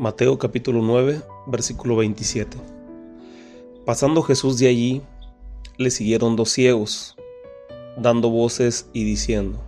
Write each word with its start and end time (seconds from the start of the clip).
Mateo 0.00 0.38
capítulo 0.38 0.80
9, 0.80 1.20
versículo 1.46 1.94
27. 1.96 2.56
Pasando 3.84 4.22
Jesús 4.22 4.58
de 4.58 4.66
allí, 4.66 5.02
le 5.76 5.90
siguieron 5.90 6.36
dos 6.36 6.48
ciegos, 6.48 7.18
dando 7.98 8.30
voces 8.30 8.88
y 8.94 9.04
diciendo, 9.04 9.60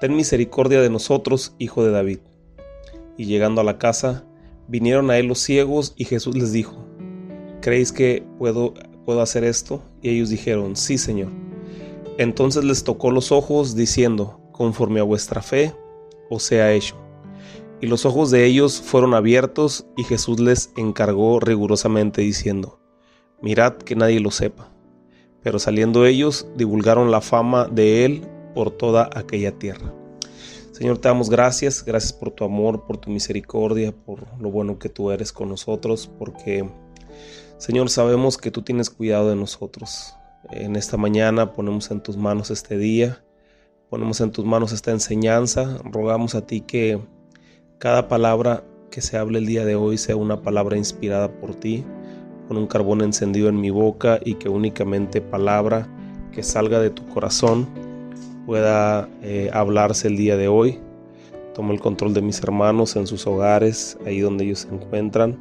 Ten 0.00 0.16
misericordia 0.16 0.80
de 0.80 0.90
nosotros, 0.90 1.54
hijo 1.60 1.84
de 1.84 1.92
David. 1.92 2.18
Y 3.16 3.26
llegando 3.26 3.60
a 3.60 3.64
la 3.64 3.78
casa, 3.78 4.24
vinieron 4.66 5.08
a 5.12 5.18
él 5.18 5.26
los 5.26 5.38
ciegos 5.38 5.94
y 5.96 6.06
Jesús 6.06 6.36
les 6.36 6.50
dijo, 6.50 6.74
¿Creéis 7.60 7.92
que 7.92 8.26
puedo, 8.40 8.74
puedo 9.04 9.20
hacer 9.20 9.44
esto? 9.44 9.84
Y 10.02 10.10
ellos 10.10 10.30
dijeron, 10.30 10.74
Sí, 10.74 10.98
Señor. 10.98 11.30
Entonces 12.18 12.64
les 12.64 12.82
tocó 12.82 13.12
los 13.12 13.30
ojos, 13.30 13.76
diciendo, 13.76 14.40
Conforme 14.50 14.98
a 14.98 15.04
vuestra 15.04 15.42
fe, 15.42 15.72
os 16.28 16.42
sea 16.42 16.72
hecho 16.72 17.03
y 17.80 17.86
los 17.86 18.06
ojos 18.06 18.30
de 18.30 18.46
ellos 18.46 18.80
fueron 18.80 19.14
abiertos 19.14 19.86
y 19.96 20.04
Jesús 20.04 20.40
les 20.40 20.72
encargó 20.76 21.40
rigurosamente 21.40 22.22
diciendo, 22.22 22.80
Mirad 23.44 23.74
que 23.74 23.94
nadie 23.94 24.20
lo 24.20 24.30
sepa. 24.30 24.70
Pero 25.42 25.58
saliendo 25.58 26.06
ellos, 26.06 26.46
divulgaron 26.56 27.10
la 27.10 27.20
fama 27.20 27.68
de 27.70 28.06
él 28.06 28.26
por 28.54 28.70
toda 28.70 29.10
aquella 29.14 29.58
tierra. 29.58 29.92
Señor, 30.72 30.96
te 30.98 31.08
damos 31.08 31.28
gracias, 31.28 31.84
gracias 31.84 32.14
por 32.14 32.30
tu 32.30 32.44
amor, 32.44 32.86
por 32.86 32.96
tu 32.96 33.10
misericordia, 33.10 33.92
por 33.92 34.26
lo 34.40 34.50
bueno 34.50 34.78
que 34.78 34.88
tú 34.88 35.10
eres 35.10 35.30
con 35.30 35.50
nosotros, 35.50 36.10
porque, 36.18 36.68
Señor, 37.58 37.90
sabemos 37.90 38.38
que 38.38 38.50
tú 38.50 38.62
tienes 38.62 38.88
cuidado 38.88 39.28
de 39.28 39.36
nosotros. 39.36 40.16
En 40.50 40.74
esta 40.74 40.96
mañana 40.96 41.52
ponemos 41.52 41.90
en 41.90 42.02
tus 42.02 42.16
manos 42.16 42.50
este 42.50 42.78
día, 42.78 43.22
ponemos 43.90 44.20
en 44.20 44.30
tus 44.32 44.44
manos 44.44 44.72
esta 44.72 44.90
enseñanza, 44.90 45.78
rogamos 45.84 46.34
a 46.34 46.46
ti 46.46 46.62
que 46.62 46.98
cada 47.84 48.08
palabra 48.08 48.64
que 48.90 49.02
se 49.02 49.18
hable 49.18 49.40
el 49.40 49.44
día 49.44 49.66
de 49.66 49.76
hoy 49.76 49.98
sea 49.98 50.16
una 50.16 50.40
palabra 50.40 50.78
inspirada 50.78 51.30
por 51.30 51.54
ti, 51.54 51.84
con 52.48 52.56
un 52.56 52.66
carbón 52.66 53.02
encendido 53.02 53.50
en 53.50 53.60
mi 53.60 53.68
boca 53.68 54.18
y 54.24 54.36
que 54.36 54.48
únicamente 54.48 55.20
palabra 55.20 55.86
que 56.32 56.42
salga 56.42 56.80
de 56.80 56.88
tu 56.88 57.06
corazón 57.08 57.68
pueda 58.46 59.06
eh, 59.20 59.50
hablarse 59.52 60.08
el 60.08 60.16
día 60.16 60.38
de 60.38 60.48
hoy. 60.48 60.80
Toma 61.52 61.74
el 61.74 61.80
control 61.80 62.14
de 62.14 62.22
mis 62.22 62.42
hermanos 62.42 62.96
en 62.96 63.06
sus 63.06 63.26
hogares, 63.26 63.98
ahí 64.06 64.20
donde 64.20 64.44
ellos 64.46 64.60
se 64.60 64.74
encuentran. 64.74 65.36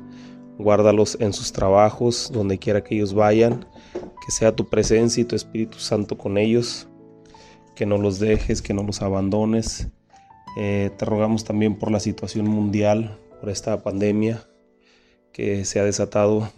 Guárdalos 0.58 1.16
en 1.21 1.31
sus 1.31 1.53
trabajos, 1.53 2.30
donde 2.33 2.59
quiera 2.59 2.83
que 2.83 2.95
ellos 2.95 3.14
vayan. 3.14 3.66
Que 3.94 4.33
sea 4.33 4.53
tu 4.53 4.67
presencia 4.67 5.21
y 5.21 5.25
tu 5.25 5.38
Espíritu 5.38 5.80
Santo 5.80 6.17
con 6.17 6.38
ellos. 6.38 6.89
Que 7.73 7.86
no 7.86 7.97
los 7.97 8.19
dejes, 8.19 8.61
que 8.61 8.73
no 8.73 8.83
los 8.83 9.02
abandones 9.02 9.89
eh, 10.55 10.91
te 10.97 11.05
rogamos 11.05 11.43
también 11.43 11.75
por 11.75 11.91
la 11.91 11.99
situación 11.99 12.47
mundial, 12.47 13.17
por 13.39 13.49
esta 13.49 13.81
pandemia 13.83 14.43
que 15.31 15.65
se 15.65 15.79
ha 15.79 15.83
desatado. 15.83 16.49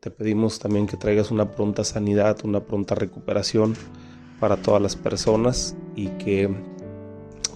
Te 0.00 0.10
pedimos 0.10 0.58
también 0.58 0.86
que 0.86 0.96
traigas 0.96 1.30
una 1.30 1.50
pronta 1.50 1.84
sanidad, 1.84 2.38
una 2.44 2.60
pronta 2.60 2.94
recuperación 2.94 3.76
para 4.38 4.56
todas 4.56 4.80
las 4.80 4.96
personas 4.96 5.76
y 5.94 6.08
que 6.08 6.48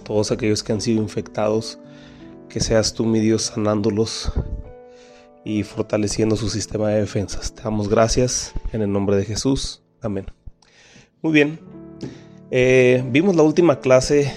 todos 0.03 0.31
aquellos 0.31 0.63
que 0.63 0.73
han 0.73 0.81
sido 0.81 1.01
infectados, 1.01 1.79
que 2.49 2.59
seas 2.59 2.93
tú, 2.93 3.05
mi 3.05 3.19
Dios, 3.19 3.43
sanándolos 3.43 4.31
y 5.43 5.63
fortaleciendo 5.63 6.35
su 6.35 6.49
sistema 6.49 6.89
de 6.89 7.01
defensas. 7.01 7.53
Te 7.53 7.63
damos 7.63 7.89
gracias 7.89 8.53
en 8.71 8.81
el 8.81 8.91
nombre 8.91 9.15
de 9.15 9.25
Jesús. 9.25 9.81
Amén. 10.01 10.25
Muy 11.21 11.33
bien. 11.33 11.59
Eh, 12.51 13.03
vimos 13.11 13.35
la 13.35 13.43
última 13.43 13.79
clase 13.79 14.31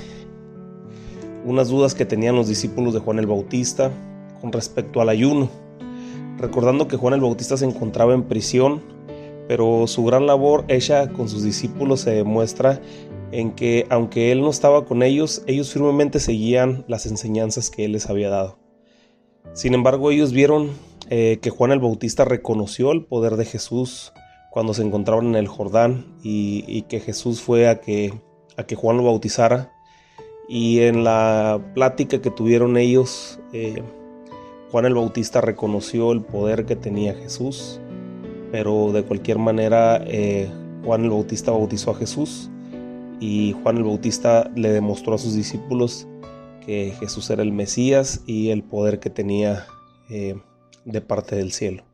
unas 1.44 1.69
dudas 1.69 1.94
que 1.94 2.05
tenían 2.05 2.36
los 2.36 2.48
discípulos 2.48 2.94
de 2.94 3.00
Juan 3.00 3.19
el 3.19 3.27
Bautista 3.27 3.91
con 4.41 4.53
respecto 4.53 5.00
al 5.00 5.08
ayuno, 5.08 5.48
recordando 6.39 6.89
que 6.89 6.97
Juan 6.97 7.14
el 7.14 7.20
Bautista 7.20 7.56
se 7.56 7.64
encontraba 7.64 8.14
en 8.14 8.25
prisión, 8.25 8.83
pero 9.48 9.86
su 9.86 10.05
gran 10.05 10.27
labor 10.27 10.64
hecha 10.69 11.09
con 11.09 11.28
sus 11.28 11.42
discípulos 11.42 12.00
se 12.00 12.10
demuestra 12.10 12.81
en 13.32 13.53
que 13.53 13.87
aunque 13.91 14.32
él 14.32 14.41
no 14.41 14.50
estaba 14.50 14.84
con 14.84 15.03
ellos, 15.03 15.43
ellos 15.47 15.72
firmemente 15.72 16.21
seguían 16.21 16.84
las 16.88 17.06
enseñanzas 17.06 17.71
que 17.71 17.84
él 17.84 17.93
les 17.93 18.09
había 18.09 18.31
dado. 18.31 18.59
Sin 19.53 19.75
embargo, 19.75 20.10
ellos 20.10 20.32
vieron 20.32 20.71
eh, 21.10 21.38
que 21.41 21.50
Juan 21.50 21.72
el 21.72 21.78
Bautista 21.78 22.25
reconoció 22.25 22.93
el 22.93 23.04
poder 23.04 23.37
de 23.37 23.44
Jesús 23.44 24.12
cuando 24.50 24.75
se 24.75 24.82
encontraban 24.82 25.28
en 25.28 25.37
el 25.37 25.48
Jordán 25.48 26.16
y, 26.22 26.82
que 26.82 27.00
Jesús 27.00 27.41
fue 27.41 27.69
a 27.69 27.81
que, 27.81 28.12
a 28.56 28.65
que 28.65 28.77
Juan 28.77 28.97
lo 28.97 29.04
bautizara 29.04 29.72
y 30.48 30.81
en 30.81 31.04
la 31.04 31.60
plática 31.75 32.22
que 32.22 32.31
tuvieron 32.31 32.78
ellos, 32.78 33.38
eh, 33.53 33.82
Juan 34.72 34.86
el 34.86 34.94
Bautista 34.94 35.42
reconoció 35.42 36.10
el 36.10 36.22
poder 36.22 36.64
que 36.64 36.75
tenía 36.75 37.14
Jesús, 37.14 37.81
pero 38.50 38.92
de 38.92 39.03
cualquier 39.03 39.38
manera 39.38 40.03
eh, 40.06 40.50
Juan 40.84 41.04
el 41.04 41.10
Bautista 41.10 41.50
bautizó 41.50 41.91
a 41.91 41.94
Jesús 41.94 42.50
y 43.20 43.54
Juan 43.62 43.76
el 43.76 43.84
Bautista 43.84 44.50
le 44.56 44.70
demostró 44.70 45.14
a 45.14 45.19
sus 45.19 45.34
discípulos 45.34 46.09
que 46.65 46.94
Jesús 46.98 47.28
era 47.28 47.42
el 47.42 47.53
Mesías 47.53 48.22
y 48.26 48.48
el 48.48 48.62
poder 48.62 49.00
que 49.00 49.10
tenía 49.10 49.66
eh, 50.09 50.34
de 50.86 51.00
parte 51.03 51.36
del 51.36 51.53
cielo. 51.53 51.84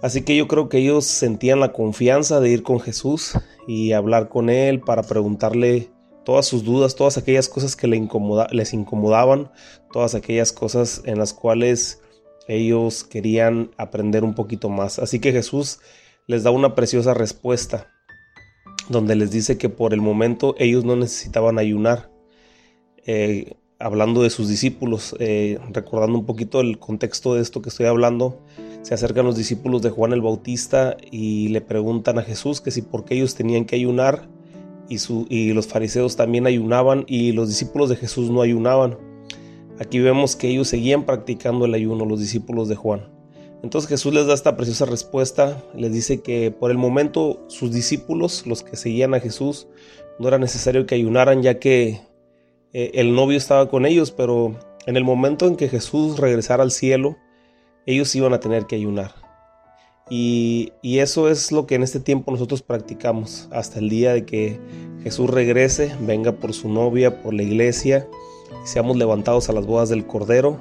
Así 0.00 0.22
que 0.22 0.36
yo 0.36 0.48
creo 0.48 0.68
que 0.68 0.78
ellos 0.78 1.04
sentían 1.04 1.60
la 1.60 1.72
confianza 1.72 2.40
de 2.40 2.50
ir 2.50 2.62
con 2.62 2.80
Jesús 2.80 3.32
y 3.66 3.92
hablar 3.92 4.28
con 4.28 4.48
Él 4.48 4.80
para 4.80 5.02
preguntarle 5.02 5.90
todas 6.28 6.44
sus 6.44 6.62
dudas, 6.62 6.94
todas 6.94 7.16
aquellas 7.16 7.48
cosas 7.48 7.74
que 7.74 7.86
les 7.86 8.74
incomodaban, 8.74 9.50
todas 9.90 10.14
aquellas 10.14 10.52
cosas 10.52 11.00
en 11.06 11.16
las 11.16 11.32
cuales 11.32 12.02
ellos 12.48 13.02
querían 13.02 13.70
aprender 13.78 14.24
un 14.24 14.34
poquito 14.34 14.68
más. 14.68 14.98
Así 14.98 15.20
que 15.20 15.32
Jesús 15.32 15.78
les 16.26 16.42
da 16.42 16.50
una 16.50 16.74
preciosa 16.74 17.14
respuesta, 17.14 17.86
donde 18.90 19.16
les 19.16 19.30
dice 19.30 19.56
que 19.56 19.70
por 19.70 19.94
el 19.94 20.02
momento 20.02 20.54
ellos 20.58 20.84
no 20.84 20.96
necesitaban 20.96 21.58
ayunar. 21.58 22.10
Eh, 23.06 23.54
hablando 23.78 24.22
de 24.22 24.28
sus 24.28 24.50
discípulos, 24.50 25.16
eh, 25.20 25.58
recordando 25.70 26.18
un 26.18 26.26
poquito 26.26 26.60
el 26.60 26.78
contexto 26.78 27.36
de 27.36 27.40
esto 27.40 27.62
que 27.62 27.70
estoy 27.70 27.86
hablando, 27.86 28.44
se 28.82 28.92
acercan 28.92 29.24
los 29.24 29.36
discípulos 29.38 29.80
de 29.80 29.88
Juan 29.88 30.12
el 30.12 30.20
Bautista 30.20 30.98
y 31.10 31.48
le 31.48 31.62
preguntan 31.62 32.18
a 32.18 32.22
Jesús 32.22 32.60
que 32.60 32.70
si 32.70 32.82
por 32.82 33.06
qué 33.06 33.14
ellos 33.14 33.34
tenían 33.34 33.64
que 33.64 33.76
ayunar 33.76 34.28
y, 34.88 35.52
los 35.52 35.66
fariseos 35.66 36.16
también 36.16 36.46
ayunaban 36.46 37.04
y 37.06 37.32
los 37.32 37.48
discípulos 37.48 37.88
de 37.88 37.96
Jesús 37.96 38.30
no 38.30 38.42
ayunaban. 38.42 38.98
Aquí 39.78 40.00
vemos 40.00 40.34
que 40.34 40.48
ellos 40.48 40.68
seguían 40.68 41.04
practicando 41.04 41.64
el 41.64 41.74
ayuno, 41.74 42.04
los 42.04 42.20
discípulos 42.20 42.68
de 42.68 42.76
Juan. 42.76 43.08
Entonces 43.62 43.88
Jesús 43.88 44.14
les 44.14 44.26
da 44.26 44.34
esta 44.34 44.56
preciosa 44.56 44.86
respuesta, 44.86 45.62
les 45.74 45.92
dice 45.92 46.20
que 46.22 46.50
por 46.50 46.70
el 46.70 46.78
momento 46.78 47.44
sus 47.48 47.72
discípulos, 47.72 48.46
los 48.46 48.62
que 48.62 48.76
seguían 48.76 49.14
a 49.14 49.20
Jesús, 49.20 49.66
no 50.18 50.28
era 50.28 50.38
necesario 50.38 50.86
que 50.86 50.94
ayunaran 50.94 51.42
ya 51.42 51.58
que 51.58 52.00
eh, 52.72 52.90
el 52.94 53.14
novio 53.14 53.36
estaba 53.36 53.68
con 53.68 53.86
ellos, 53.86 54.10
pero 54.10 54.56
en 54.86 54.96
el 54.96 55.04
momento 55.04 55.46
en 55.46 55.56
que 55.56 55.68
Jesús 55.68 56.18
regresara 56.18 56.62
al 56.62 56.70
cielo, 56.70 57.16
ellos 57.86 58.14
iban 58.14 58.32
a 58.32 58.40
tener 58.40 58.66
que 58.66 58.76
ayunar. 58.76 59.27
Y, 60.10 60.72
eso 60.82 61.28
es 61.28 61.52
lo 61.52 61.66
que 61.66 61.74
en 61.74 61.82
este 61.82 62.00
tiempo 62.00 62.32
nosotros 62.32 62.62
practicamos 62.62 63.48
hasta 63.52 63.78
el 63.78 63.88
día 63.88 64.14
de 64.14 64.24
que 64.24 64.58
Jesús 65.02 65.28
regrese, 65.28 65.94
venga 66.00 66.32
por 66.32 66.52
su 66.54 66.68
novia, 66.68 67.22
por 67.22 67.34
la 67.34 67.42
iglesia, 67.42 68.08
y 68.64 68.66
seamos 68.66 68.96
levantados 68.96 69.48
a 69.48 69.52
las 69.52 69.66
bodas 69.66 69.90
del 69.90 70.06
Cordero. 70.06 70.58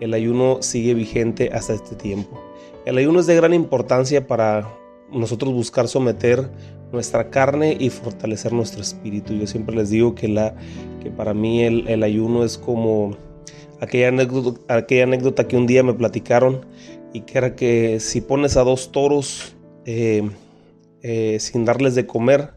El 0.00 0.14
ayuno 0.14 0.58
sigue 0.60 0.94
vigente 0.94 1.50
hasta 1.52 1.74
este 1.74 1.96
tiempo. 1.96 2.40
El 2.86 2.98
ayuno 2.98 3.20
es 3.20 3.26
de 3.26 3.36
gran 3.36 3.54
importancia 3.54 4.26
para 4.26 4.68
nosotros 5.12 5.52
buscar 5.52 5.88
someter 5.88 6.50
nuestra 6.92 7.30
carne 7.30 7.76
y 7.78 7.90
fortalecer 7.90 8.52
nuestro 8.52 8.80
espíritu. 8.80 9.34
Yo 9.34 9.46
siempre 9.46 9.76
les 9.76 9.90
digo 9.90 10.14
que, 10.14 10.28
la, 10.28 10.54
que 11.02 11.10
para 11.10 11.34
mí 11.34 11.62
el, 11.62 12.02
ayuno 12.02 12.44
es 12.44 12.58
como 12.58 13.16
aquella 13.80 14.08
anécdota 14.08 15.46
que 15.46 15.56
un 15.56 15.66
día 15.66 15.82
me 15.82 15.94
platicaron 15.94 16.64
y 17.12 17.22
que 17.22 17.38
era 17.38 17.54
que 17.56 18.00
si 18.00 18.20
pones 18.20 18.56
a 18.56 18.64
dos 18.64 18.92
toros 18.92 19.56
eh, 19.84 20.28
eh, 21.02 21.38
sin 21.40 21.64
darles 21.64 21.94
de 21.94 22.06
comer 22.06 22.54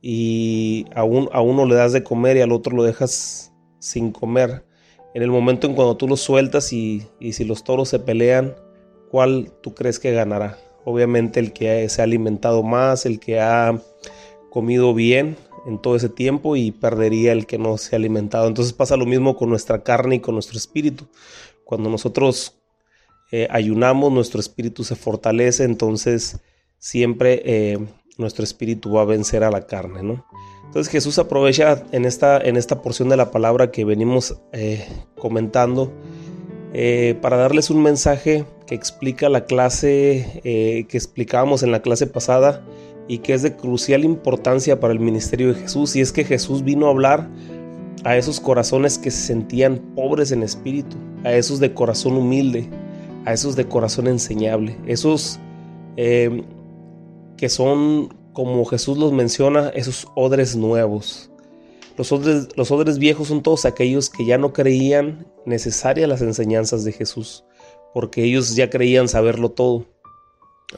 y 0.00 0.86
a, 0.94 1.00
a, 1.00 1.40
uno 1.40 1.66
le 1.66 1.74
das 1.74 1.92
de 1.92 2.04
comer 2.04 2.36
y 2.36 2.40
al 2.40 2.52
otro 2.52 2.76
lo 2.76 2.84
dejas 2.84 3.52
sin 3.78 4.12
comer, 4.12 4.64
en 5.14 5.22
el 5.22 5.30
momento 5.30 5.66
en 5.66 5.74
cuando 5.74 5.96
tú 5.96 6.08
los 6.08 6.20
sueltas 6.20 6.72
y, 6.72 7.06
y 7.20 7.32
si 7.32 7.44
los 7.44 7.64
toros 7.64 7.88
se 7.88 7.98
pelean, 7.98 8.54
¿cuál 9.10 9.52
tú 9.62 9.74
crees 9.74 9.98
que 9.98 10.12
ganará? 10.12 10.58
Obviamente 10.84 11.40
el 11.40 11.52
que 11.52 11.88
se 11.88 12.02
ha 12.02 12.04
alimentado 12.04 12.62
más, 12.62 13.06
el 13.06 13.20
que 13.20 13.40
ha 13.40 13.80
comido 14.50 14.92
bien 14.92 15.36
en 15.66 15.80
todo 15.80 15.96
ese 15.96 16.08
tiempo 16.08 16.56
y 16.56 16.70
perdería 16.70 17.32
el 17.32 17.46
que 17.46 17.58
no 17.58 17.78
se 17.78 17.94
ha 17.94 17.98
alimentado. 17.98 18.46
Entonces 18.48 18.72
pasa 18.72 18.96
lo 18.96 19.06
mismo 19.06 19.36
con 19.36 19.48
nuestra 19.48 19.82
carne 19.82 20.16
y 20.16 20.20
con 20.20 20.34
nuestro 20.34 20.58
espíritu. 20.58 21.06
Cuando 21.64 21.88
nosotros 21.88 22.60
eh, 23.36 23.48
ayunamos, 23.50 24.12
nuestro 24.12 24.38
espíritu 24.38 24.84
se 24.84 24.94
fortalece, 24.94 25.64
entonces 25.64 26.38
siempre 26.78 27.42
eh, 27.44 27.78
nuestro 28.16 28.44
espíritu 28.44 28.92
va 28.92 29.02
a 29.02 29.06
vencer 29.06 29.42
a 29.42 29.50
la 29.50 29.66
carne, 29.66 30.04
¿no? 30.04 30.24
Entonces 30.66 30.88
Jesús 30.88 31.18
aprovecha 31.18 31.82
en 31.90 32.04
esta, 32.04 32.38
en 32.38 32.56
esta 32.56 32.80
porción 32.80 33.08
de 33.08 33.16
la 33.16 33.32
palabra 33.32 33.72
que 33.72 33.84
venimos 33.84 34.36
eh, 34.52 34.86
comentando, 35.18 35.92
para 37.22 37.36
darles 37.36 37.70
un 37.70 37.82
mensaje 37.82 38.44
que 38.68 38.76
explica 38.76 39.28
la 39.28 39.46
clase 39.46 40.40
que 40.42 40.96
explicábamos 40.96 41.62
en 41.62 41.70
la 41.70 41.82
clase 41.82 42.08
pasada 42.08 42.64
y 43.06 43.18
que 43.18 43.34
es 43.34 43.42
de 43.42 43.54
crucial 43.54 44.04
importancia 44.04 44.78
para 44.80 44.92
el 44.92 44.98
ministerio 44.98 45.54
de 45.54 45.60
Jesús. 45.60 45.94
Y 45.94 46.00
es 46.00 46.10
que 46.10 46.24
Jesús 46.24 46.64
vino 46.64 46.86
a 46.86 46.90
hablar 46.90 47.30
a 48.04 48.16
esos 48.16 48.40
corazones 48.40 48.98
que 48.98 49.12
se 49.12 49.26
sentían 49.26 49.78
pobres 49.94 50.32
en 50.32 50.42
espíritu, 50.42 50.96
a 51.22 51.32
esos 51.32 51.60
de 51.60 51.72
corazón 51.72 52.16
humilde, 52.16 52.68
a 53.24 53.32
esos 53.32 53.56
de 53.56 53.66
corazón 53.66 54.06
enseñable, 54.06 54.76
esos 54.86 55.38
eh, 55.96 56.42
que 57.36 57.48
son, 57.48 58.14
como 58.32 58.64
Jesús 58.64 58.98
los 58.98 59.12
menciona, 59.12 59.70
esos 59.70 60.08
odres 60.14 60.56
nuevos. 60.56 61.30
Los 61.96 62.10
odres, 62.12 62.48
los 62.56 62.98
viejos 62.98 63.28
son 63.28 63.42
todos 63.42 63.64
aquellos 63.64 64.10
que 64.10 64.26
ya 64.26 64.36
no 64.38 64.52
creían 64.52 65.26
necesarias 65.46 66.08
las 66.08 66.22
enseñanzas 66.22 66.84
de 66.84 66.92
Jesús, 66.92 67.44
porque 67.92 68.24
ellos 68.24 68.56
ya 68.56 68.68
creían 68.68 69.08
saberlo 69.08 69.50
todo. 69.50 69.86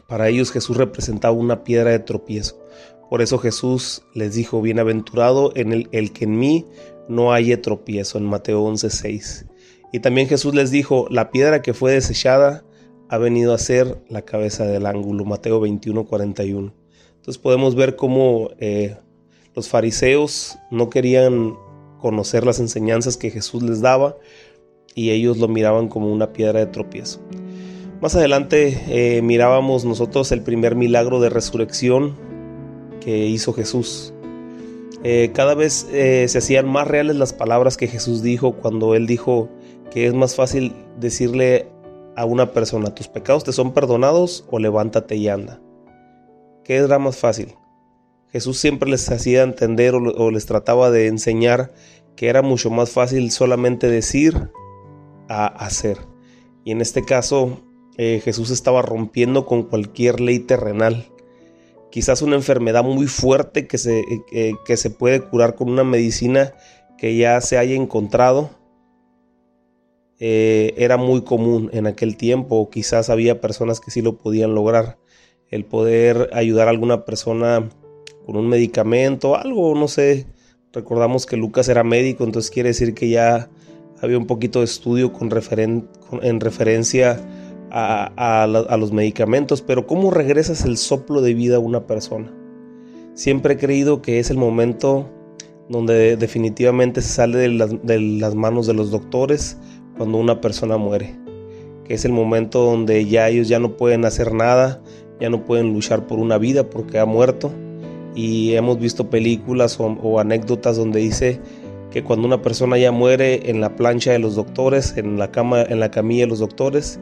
Para 0.09 0.29
ellos 0.29 0.53
Jesús 0.53 0.77
representaba 0.77 1.35
una 1.35 1.65
piedra 1.65 1.91
de 1.91 2.01
tropiezo. 2.01 2.61
Por 3.09 3.23
eso 3.23 3.39
Jesús 3.39 4.03
les 4.15 4.35
dijo, 4.35 4.61
bienaventurado 4.61 5.53
en 5.55 5.73
el, 5.73 5.89
el 5.93 6.13
que 6.13 6.25
en 6.25 6.39
mí 6.39 6.67
no 7.09 7.33
haya 7.33 7.63
tropiezo, 7.63 8.19
en 8.19 8.25
Mateo 8.25 8.63
11:6. 8.65 9.47
Y 9.93 10.01
también 10.01 10.29
Jesús 10.29 10.55
les 10.55 10.71
dijo, 10.71 11.07
la 11.11 11.31
piedra 11.31 11.63
que 11.63 11.75
fue 11.75 11.93
desechada 11.93 12.65
ha 13.09 13.19
venido 13.19 13.55
a 13.55 13.59
ser 13.59 14.03
la 14.09 14.23
cabeza 14.23 14.65
del 14.65 14.87
ángulo, 14.87 15.25
Mateo 15.25 15.61
21:41. 15.61 16.73
Entonces 17.17 17.39
podemos 17.39 17.75
ver 17.75 17.97
cómo 17.97 18.51
eh, 18.59 18.97
los 19.55 19.69
fariseos 19.69 20.59
no 20.71 20.91
querían 20.91 21.57
conocer 21.99 22.45
las 22.45 22.61
enseñanzas 22.61 23.17
que 23.17 23.31
Jesús 23.31 23.63
les 23.63 23.81
daba 23.81 24.17
y 24.95 25.11
ellos 25.11 25.39
lo 25.39 25.49
miraban 25.49 25.89
como 25.89 26.13
una 26.13 26.33
piedra 26.33 26.61
de 26.61 26.67
tropiezo. 26.67 27.21
Más 28.01 28.15
adelante 28.15 28.83
eh, 28.89 29.23
mirábamos 29.23 29.85
nosotros 29.85 30.31
el 30.33 30.43
primer 30.43 30.75
milagro 30.75 31.21
de 31.21 31.31
resurrección 31.31 32.17
que 33.01 33.27
hizo 33.27 33.53
Jesús. 33.53 34.13
Eh, 35.05 35.31
cada 35.33 35.55
vez 35.55 35.87
se 35.91 36.39
hacían 36.39 36.69
más 36.69 36.89
reales 36.89 37.17
las 37.17 37.33
palabras 37.33 37.77
que 37.77 37.87
Jesús 37.87 38.23
dijo 38.23 38.53
cuando 38.57 38.95
él 38.95 39.07
dijo 39.07 39.49
que 39.91 40.07
es 40.07 40.15
más 40.15 40.35
fácil 40.35 40.75
decirle 40.99 41.69
a 42.17 42.25
una 42.25 42.53
persona, 42.53 42.95
tus 42.95 43.09
pecados 43.09 43.45
te 43.45 43.53
son 43.53 43.73
perdonados 43.73 44.45
o 44.51 44.59
levántate 44.59 45.17
y 45.17 45.29
anda. 45.29 45.61
¿Qué 46.65 46.77
era 46.77 46.99
más 46.99 47.17
fácil? 47.17 47.55
Jesús 48.29 48.59
siempre 48.59 48.91
les 48.91 49.09
hacía 49.11 49.43
entender 49.43 49.95
o, 49.95 50.31
les 50.31 50.47
trataba 50.47 50.91
de 50.91 51.07
enseñar 51.07 51.73
que 52.17 52.29
era 52.29 52.43
mucho 52.43 52.71
más 52.71 52.91
fácil 52.91 53.31
solamente 53.31 53.89
decir 53.89 54.51
a 55.29 55.47
hacer. 55.47 55.99
Y 56.65 56.73
en 56.73 56.81
este 56.81 57.05
caso 57.05 57.63
eh, 57.99 58.21
Jesús 58.25 58.51
estaba 58.51 58.83
rompiendo 58.83 59.47
con 59.47 59.63
cualquier 59.63 60.21
ley 60.21 60.39
terrenal. 60.39 61.07
Quizás 61.91 62.21
una 62.21 62.37
enfermedad 62.37 62.83
muy 62.83 63.07
fuerte 63.07 63.67
que 63.67 63.79
se, 63.79 64.03
eh, 64.33 64.55
que 64.65 64.77
se 64.77 64.91
puede 64.91 65.21
curar 65.21 65.55
con 65.55 65.71
una 65.71 65.85
medicina 65.85 66.53
que 66.99 67.17
ya 67.17 67.41
se 67.41 67.59
haya 67.59 67.75
encontrado. 67.75 68.51
Eh, 70.19 70.73
era 70.79 70.97
muy 70.97 71.23
común 71.23 71.69
en 71.73 71.87
aquel 71.87 72.17
tiempo, 72.17 72.71
quizás 72.71 73.11
había 73.11 73.41
personas 73.41 73.81
que 73.81 73.91
sí 73.91 74.03
lo 74.03 74.17
podían 74.17 74.55
lograr. 74.55 74.99
El 75.51 75.65
poder 75.65 76.31
ayudar 76.33 76.69
a 76.69 76.71
alguna 76.71 77.05
persona 77.05 77.69
con 78.25 78.37
un 78.37 78.49
medicamento, 78.49 79.37
algo, 79.37 79.75
no 79.75 79.89
sé. 79.89 80.27
Recordamos 80.73 81.27
que 81.27 81.37
Lucas 81.37 81.69
era 81.69 81.85
médico, 81.85 82.25
entonces 82.25 82.51
quiere 82.51 82.71
decir 82.71 82.95
que 82.95 83.09
ya 83.09 83.49
había 84.03 84.19
un 84.19 84.27
poquito 84.27 84.61
de 84.61 84.67
estudio 84.67 85.13
en 86.23 86.41
referencia 86.41 87.21
a, 87.71 88.77
los 88.79 88.93
medicamentos, 88.93 89.63
pero 89.63 89.87
¿cómo 89.87 90.11
regresas 90.11 90.65
el 90.65 90.77
soplo 90.77 91.21
de 91.21 91.35
vida 91.35 91.57
a 91.57 91.61
una 91.61 91.87
persona? 91.87 92.33
Siempre 93.15 93.55
he 93.55 93.57
creído 93.59 94.03
que 94.03 94.19
es 94.19 94.31
el 94.31 94.37
momento 94.37 95.09
donde 95.69 96.17
definitivamente 96.17 97.03
se 97.03 97.09
sale 97.09 97.39
de 97.39 98.01
las 98.01 98.35
manos 98.35 98.67
de 98.67 98.75
los 98.75 98.91
doctores 98.91 99.57
cuando 99.97 100.19
una 100.19 100.41
persona 100.41 100.77
muere, 100.77 101.15
que 101.85 101.95
es 101.95 102.05
el 102.05 102.13
momento 102.13 102.61
donde 102.61 103.07
ya 103.07 103.29
ellos 103.29 103.49
ya 103.49 103.59
no 103.59 103.77
pueden 103.77 104.05
hacer 104.05 104.33
nada, 104.33 104.81
ya 105.21 105.31
no 105.31 105.45
pueden 105.45 105.73
luchar 105.73 106.07
por 106.07 106.19
una 106.19 106.39
vida 106.39 106.69
porque 106.69 106.99
ha 106.99 107.07
muerto 107.07 107.53
y 108.15 108.55
hemos 108.55 108.79
visto 108.79 109.11
películas 109.11 109.79
o, 109.79 110.19
anécdotas 110.19 110.77
donde 110.77 111.01
dice 111.01 111.41
que 111.91 112.03
cuando 112.03 112.27
una 112.27 112.43
persona 112.43 112.79
ya 112.79 112.91
muere 112.93 113.51
en 113.51 113.61
la 113.61 113.77
plancha 113.77 114.13
de 114.13 114.19
los 114.19 114.35
doctores, 114.35 114.97
en 114.97 115.19
la 115.19 115.31
cama, 115.31 115.63
en 115.63 115.81
la 115.81 115.91
camilla 115.91 116.25
de 116.25 116.29
los 116.29 116.41
doctores, 116.41 116.99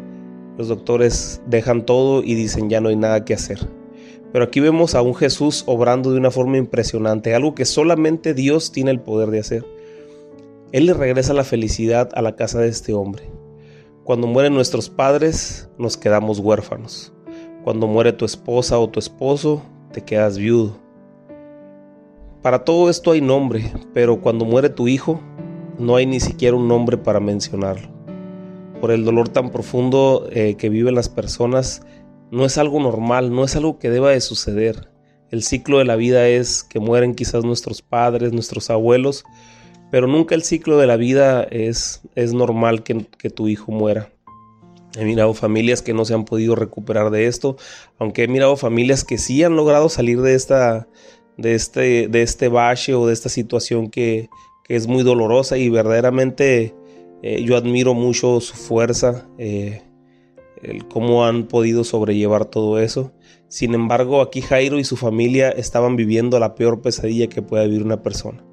los 0.59 0.69
doctores 0.69 1.41
dejan 1.47 1.85
todo 1.87 2.23
y 2.23 2.35
dicen 2.35 2.69
ya 2.69 2.81
no 2.81 2.89
hay 2.89 2.97
nada 2.97 3.25
que 3.25 3.35
hacer. 3.35 3.59
Pero 4.33 4.45
aquí 4.45 4.61
vemos 4.61 4.95
a 4.95 5.03
un 5.03 5.15
Jesús 5.15 5.63
obrando 5.67 6.11
de 6.11 6.19
una 6.19 6.31
forma 6.31 6.59
impresionante, 6.59 7.35
algo 7.35 7.55
que 7.55 7.65
solamente 7.65 8.35
Dios 8.35 8.73
tiene 8.73 8.91
el 8.91 9.01
poder 9.01 9.31
de 9.31 9.39
hacer. 9.39 9.65
Él 10.75 10.87
le 10.87 10.93
regresa 10.93 11.33
la 11.35 11.45
felicidad 11.45 12.11
a 12.17 12.21
la 12.21 12.35
casa 12.35 12.59
de 12.59 12.67
este 12.67 12.95
hombre. 12.95 13.31
Cuando 14.03 14.27
mueren 14.27 14.55
nuestros 14.55 14.91
padres, 14.91 15.71
nos 15.79 15.97
quedamos 15.97 16.41
huérfanos. 16.41 17.13
Cuando 17.63 17.87
muere 17.87 18.13
tu 18.13 18.25
esposa 18.25 18.77
o 18.81 18.91
tu 18.91 18.99
esposo, 18.99 19.63
te 19.93 20.01
quedas 20.01 20.37
viudo. 20.37 20.77
Para 22.43 22.65
todo 22.65 22.91
esto 22.91 23.13
hay 23.13 23.21
nombre, 23.21 23.73
pero 23.95 24.21
cuando 24.21 24.45
muere 24.45 24.69
tu 24.69 24.89
hijo, 24.89 25.21
no 25.79 25.95
hay 25.95 26.07
ni 26.07 26.19
siquiera 26.19 26.57
un 26.57 26.67
nombre 26.67 26.97
para 26.97 27.21
mencionarlo. 27.21 27.89
Por 28.81 28.91
el 28.91 29.05
dolor 29.05 29.29
tan 29.29 29.51
profundo 29.51 30.27
eh, 30.33 30.57
que 30.57 30.71
viven 30.71 30.97
las 30.97 31.09
personas, 31.09 31.83
no 32.33 32.45
es 32.45 32.59
algo 32.59 32.81
normal, 32.81 33.33
no 33.33 33.45
es 33.45 33.55
algo 33.55 33.79
que 33.79 33.91
deba 33.91 34.11
de 34.11 34.21
suceder. 34.21 34.91
El 35.31 35.45
ciclo 35.45 35.79
de 35.79 35.85
la 35.85 35.95
vida 35.95 36.27
es 36.27 36.65
que 36.65 36.81
mueren 36.81 37.15
quizás 37.15 37.45
nuestros 37.45 37.81
padres, 37.81 38.33
nuestros 38.33 38.71
abuelos, 38.71 39.25
pero 39.95 40.09
nunca 40.09 40.35
el 40.35 40.43
ciclo 40.43 40.77
de 40.77 40.89
la 40.89 40.97
vida 40.97 41.45
es, 41.45 42.01
es 42.17 42.33
normal 42.35 42.83
que, 42.83 43.07
que 43.17 43.31
tu 43.31 43.47
hijo 43.47 43.71
muera. 43.71 44.11
He 44.99 45.05
mirado 45.05 45.35
familias 45.35 45.83
que 45.83 45.95
no 45.95 46.05
se 46.05 46.15
han 46.15 46.25
podido 46.25 46.57
recuperar 46.57 47.13
de 47.13 47.29
esto, 47.29 47.57
aunque 48.01 48.25
he 48.25 48.27
mirado 48.27 48.57
familias 48.57 49.05
que 49.05 49.19
sí 49.19 49.45
han 49.45 49.55
logrado 49.55 49.89
salir 49.89 50.21
de 50.21 50.35
esta, 50.35 50.89
de 51.37 51.55
este, 51.55 52.09
de 52.09 52.23
este 52.23 52.49
o 52.49 53.07
de 53.07 53.13
esta 53.13 53.29
situación 53.29 53.89
que, 53.89 54.31
es 54.69 54.89
muy 54.89 55.05
dolorosa 55.05 55.59
y 55.59 55.69
verdaderamente 55.69 56.75
eh, 57.23 57.45
yo 57.45 57.57
admiro 57.57 57.95
mucho 57.95 58.41
su 58.41 58.57
fuerza, 58.57 59.29
eh, 59.39 59.83
el 60.61 60.89
cómo 60.89 61.25
han 61.25 61.47
podido 61.47 61.85
sobrellevar 61.85 62.47
todo 62.47 62.81
eso. 62.81 63.13
Sin 63.47 63.75
embargo, 63.75 64.23
aquí 64.23 64.41
Jairo 64.41 64.81
y 64.81 64.85
su 64.85 64.97
familia 64.97 65.51
estaban 65.51 65.95
viviendo 65.95 66.41
la 66.41 66.57
peor 66.57 66.83
pesadilla 66.83 67.29
que 67.29 67.43
puede 67.43 67.69
vivir 67.69 67.85
una 67.85 68.03
persona. 68.03 68.44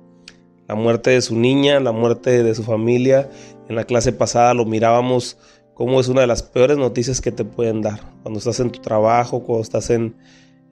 La 0.72 0.76
muerte 0.76 1.10
de 1.10 1.22
su 1.22 1.36
niña, 1.36 1.82
la 1.82 1.92
muerte 1.92 2.44
de 2.44 2.56
su 2.56 2.64
familia. 2.64 3.30
En 3.68 3.76
la 3.76 3.84
clase 3.84 4.14
pasada 4.14 4.54
lo 4.54 4.64
mirábamos 4.64 5.38
como 5.74 6.00
es 6.00 6.08
una 6.08 6.22
de 6.22 6.28
las 6.28 6.44
peores 6.44 6.78
noticias 6.78 7.20
que 7.20 7.34
te 7.34 7.44
pueden 7.44 7.82
dar. 7.82 8.00
Cuando 8.24 8.38
estás 8.38 8.62
en 8.62 8.72
tu 8.72 8.80
trabajo, 8.80 9.44
cuando 9.44 9.64
estás 9.64 9.90
en, 9.90 10.16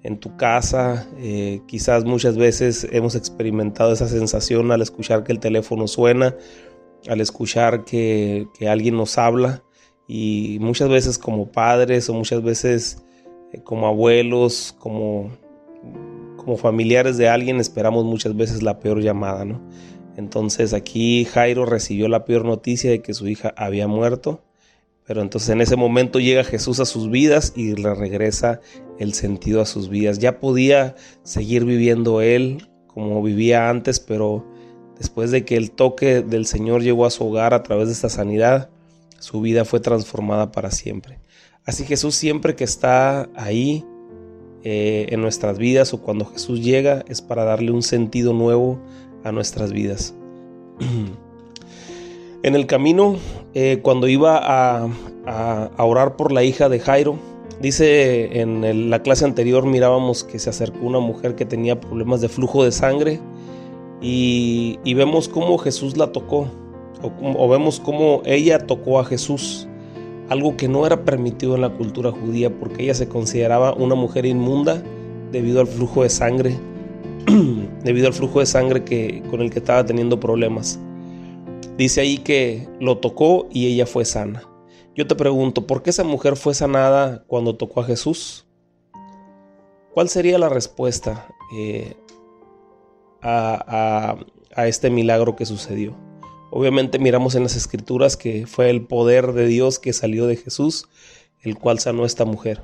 en 0.04 0.18
tu 0.22 0.38
casa. 0.38 1.06
Eh, 1.18 1.60
quizás 1.68 2.06
muchas 2.06 2.38
veces 2.38 2.88
hemos 2.94 3.16
experimentado 3.16 3.92
esa 3.92 4.08
sensación 4.08 4.72
al 4.72 4.82
escuchar 4.82 5.26
que 5.26 5.34
el 5.34 5.42
teléfono 5.42 5.86
suena, 5.86 6.34
al 7.10 7.20
escuchar 7.20 7.84
que, 7.84 8.48
alguien 8.70 8.96
nos 8.96 9.18
habla 9.18 9.64
y 10.08 10.60
muchas 10.62 10.88
veces 10.88 11.18
como 11.18 11.52
padres 11.52 12.08
o 12.08 12.14
muchas 12.14 12.42
veces 12.42 13.04
eh, 13.52 13.62
como 13.66 13.86
abuelos, 13.86 14.74
como, 14.80 15.30
como 16.50 16.58
familiares 16.58 17.18
de 17.18 17.30
alguien 17.30 17.60
esperamos 17.60 18.06
muchas 18.06 18.36
veces 18.36 18.64
la 18.64 18.80
peor 18.80 19.02
llamada, 19.02 19.46
¿no? 19.46 19.62
Entonces 20.18 20.74
aquí 20.74 21.26
Jairo 21.26 21.66
recibió 21.66 22.08
la 22.08 22.26
peor 22.26 22.44
noticia 22.44 22.90
de 22.90 23.02
que 23.02 23.14
su 23.14 23.28
hija 23.28 23.54
había 23.56 23.88
muerto 23.88 24.44
pero 25.10 25.24
entonces 25.24 25.50
en 25.50 25.62
ese 25.62 25.76
momento 25.76 26.20
llega 26.20 26.44
Jesús 26.44 26.80
a 26.80 26.86
sus 26.86 27.10
vidas 27.10 27.54
y 27.56 27.76
le 27.76 27.96
regresa 27.96 28.62
el 29.00 29.16
sentido 29.16 29.60
a 29.60 29.66
sus 29.66 29.90
vidas. 29.90 30.20
Ya 30.20 30.40
podía 30.40 30.96
seguir 31.24 31.66
viviendo 31.66 32.22
él 32.22 32.70
como 32.86 33.24
vivía 33.24 33.72
antes, 33.72 34.00
pero 34.00 34.46
después 35.00 35.32
de 35.32 35.46
que 35.46 35.58
el 35.58 35.72
toque 35.72 36.22
del 36.22 36.46
Señor 36.46 36.84
llegó 36.84 37.08
a 37.08 37.10
su 37.10 37.26
hogar 37.26 37.56
a 37.56 37.64
través 37.64 37.88
de 37.88 37.94
esta 37.94 38.10
sanidad, 38.10 38.70
su 39.18 39.42
vida 39.42 39.66
fue 39.66 39.80
transformada 39.80 40.52
para 40.52 40.70
siempre. 40.70 41.20
Así 41.66 41.86
Jesús 41.86 42.14
siempre 42.14 42.56
que 42.56 42.66
está 42.66 43.30
ahí 43.36 43.84
eh, 44.64 45.08
en 45.10 45.22
nuestras 45.22 45.58
vidas 45.58 45.94
o 45.94 46.02
cuando 46.02 46.26
Jesús 46.26 46.62
llega 46.62 47.06
es 47.08 47.22
para 47.22 47.46
darle 47.46 47.72
un 47.72 47.82
sentido 47.82 48.34
nuevo 48.34 48.80
a 49.24 49.32
nuestras 49.32 49.72
vidas. 49.72 50.14
En 52.42 52.56
el 52.56 52.68
camino, 52.68 53.18
eh, 53.54 53.80
cuando 53.82 54.08
iba 54.08 54.40
a, 54.42 54.88
orar 55.78 56.16
por 56.16 56.32
la 56.32 56.42
hija 56.42 56.70
de 56.70 56.80
Jairo, 56.80 57.20
dice 57.60 58.40
en 58.40 58.90
la 58.90 59.04
clase 59.04 59.26
anterior 59.26 59.66
mirábamos 59.66 60.24
que 60.24 60.40
se 60.40 60.50
acercó 60.50 60.86
una 60.86 61.00
mujer 61.00 61.36
que 61.36 61.44
tenía 61.44 61.82
problemas 61.82 62.22
de 62.22 62.30
flujo 62.30 62.64
de 62.64 62.72
sangre 62.72 63.20
y, 64.02 64.80
vemos 64.94 65.28
cómo 65.28 65.58
Jesús 65.58 65.98
la 65.98 66.14
tocó. 66.14 66.48
o, 67.02 67.50
vemos 67.50 67.80
cómo 67.80 68.22
ella 68.26 68.66
tocó 68.66 69.00
a 69.00 69.06
Jesús, 69.06 69.69
algo 70.30 70.56
que 70.56 70.68
no 70.68 70.86
era 70.86 71.04
permitido 71.04 71.56
en 71.56 71.62
la 71.62 71.74
cultura 71.74 72.12
judía 72.12 72.56
porque 72.56 72.84
ella 72.84 72.94
se 72.94 73.10
consideraba 73.10 73.74
una 73.74 73.96
mujer 73.96 74.26
inmunda 74.26 74.82
debido 75.32 75.60
al 75.60 75.68
flujo 75.68 76.04
de 76.04 76.10
sangre, 76.10 76.58
debido 77.84 78.08
al 78.08 78.14
flujo 78.14 78.40
de 78.40 78.46
sangre 78.46 78.84
que, 78.84 79.24
con 79.30 79.42
el 79.42 79.50
que 79.50 79.60
estaba 79.60 79.86
teniendo 79.86 80.20
problemas. 80.20 80.80
Dice 81.78 82.02
ahí 82.02 82.20
que 82.20 82.68
lo 82.80 83.00
tocó 83.00 83.48
y 83.52 83.68
ella 83.68 83.86
fue 83.86 84.06
sana. 84.06 84.44
Yo 84.96 85.08
te 85.08 85.16
pregunto, 85.16 85.66
¿por 85.66 85.82
qué 85.82 85.90
esa 85.90 86.04
mujer 86.04 86.36
fue 86.36 86.54
sanada 86.54 87.24
cuando 87.28 87.56
tocó 87.56 87.82
a 87.82 87.86
Jesús? 87.86 88.48
¿Cuál 89.94 90.10
sería 90.10 90.38
la 90.38 90.50
respuesta 90.50 91.28
eh, 91.56 91.96
a, 93.22 94.18
a 94.56 94.68
este 94.68 94.90
milagro 94.90 95.36
que 95.36 95.46
sucedió? 95.46 96.09
Obviamente 96.52 97.00
miramos 97.00 97.36
en 97.36 97.44
las 97.44 97.56
escrituras 97.56 98.18
que 98.18 98.48
fue 98.48 98.70
el 98.70 98.86
poder 98.86 99.34
de 99.34 99.46
Dios 99.46 99.80
que 99.80 99.94
salió 99.94 100.26
de 100.26 100.36
Jesús, 100.36 100.88
el 101.42 101.58
cual 101.58 101.80
sanó 101.80 102.04
a 102.04 102.08
esta 102.08 102.26
mujer. 102.26 102.62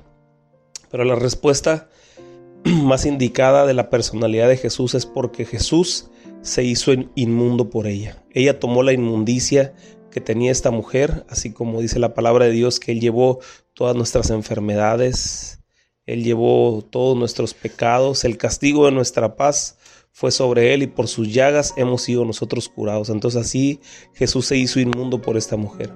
Pero 0.89 1.03
la 1.03 1.15
respuesta 1.15 1.89
más 2.63 3.05
indicada 3.05 3.65
de 3.65 3.73
la 3.73 3.89
personalidad 3.89 4.47
de 4.47 4.57
Jesús 4.57 4.95
es 4.95 5.05
porque 5.05 5.45
Jesús 5.45 6.09
se 6.41 6.63
hizo 6.63 6.91
inmundo 7.15 7.69
por 7.69 7.87
ella. 7.87 8.23
Ella 8.31 8.59
tomó 8.59 8.83
la 8.83 8.93
inmundicia 8.93 9.73
que 10.11 10.21
tenía 10.21 10.51
esta 10.51 10.71
mujer, 10.71 11.25
así 11.29 11.51
como 11.51 11.81
dice 11.81 11.99
la 11.99 12.13
palabra 12.13 12.45
de 12.45 12.51
Dios 12.51 12.79
que 12.79 12.91
Él 12.91 13.01
llevó 13.01 13.39
todas 13.73 13.95
nuestras 13.95 14.29
enfermedades, 14.29 15.59
Él 16.05 16.23
llevó 16.23 16.83
todos 16.89 17.17
nuestros 17.17 17.53
pecados, 17.53 18.23
el 18.23 18.37
castigo 18.37 18.85
de 18.85 18.93
nuestra 18.93 19.35
paz 19.35 19.77
fue 20.15 20.31
sobre 20.31 20.73
Él 20.73 20.81
y 20.81 20.87
por 20.87 21.09
sus 21.09 21.33
llagas 21.33 21.73
hemos 21.75 22.03
sido 22.03 22.23
nosotros 22.23 22.69
curados. 22.69 23.09
Entonces 23.09 23.41
así 23.41 23.81
Jesús 24.13 24.45
se 24.45 24.55
hizo 24.55 24.79
inmundo 24.79 25.21
por 25.21 25.35
esta 25.35 25.57
mujer. 25.57 25.93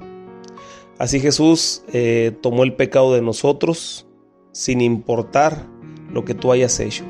Así 0.98 1.22
Jesús 1.22 1.84
eh, 1.94 2.36
tomó 2.42 2.66
el 2.66 2.76
pecado 2.76 3.14
de 3.14 3.22
nosotros 3.22 4.10
sin 4.52 4.82
importar 4.82 5.66
lo 6.12 6.26
que 6.26 6.34
tú 6.34 6.52
hayas 6.52 6.82
hecho. 6.82 7.06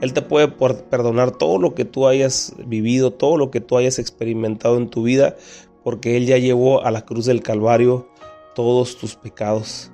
Él 0.00 0.12
te 0.12 0.22
puede 0.22 0.46
perdonar 0.46 1.32
todo 1.32 1.58
lo 1.58 1.74
que 1.74 1.84
tú 1.84 2.06
hayas 2.06 2.54
vivido, 2.64 3.12
todo 3.12 3.36
lo 3.36 3.50
que 3.50 3.60
tú 3.60 3.76
hayas 3.76 3.98
experimentado 3.98 4.76
en 4.76 4.90
tu 4.90 5.02
vida, 5.02 5.36
porque 5.82 6.16
Él 6.16 6.26
ya 6.26 6.38
llevó 6.38 6.84
a 6.84 6.92
la 6.92 7.04
cruz 7.04 7.26
del 7.26 7.42
Calvario 7.42 8.08
todos 8.54 8.96
tus 8.96 9.16
pecados. 9.16 9.90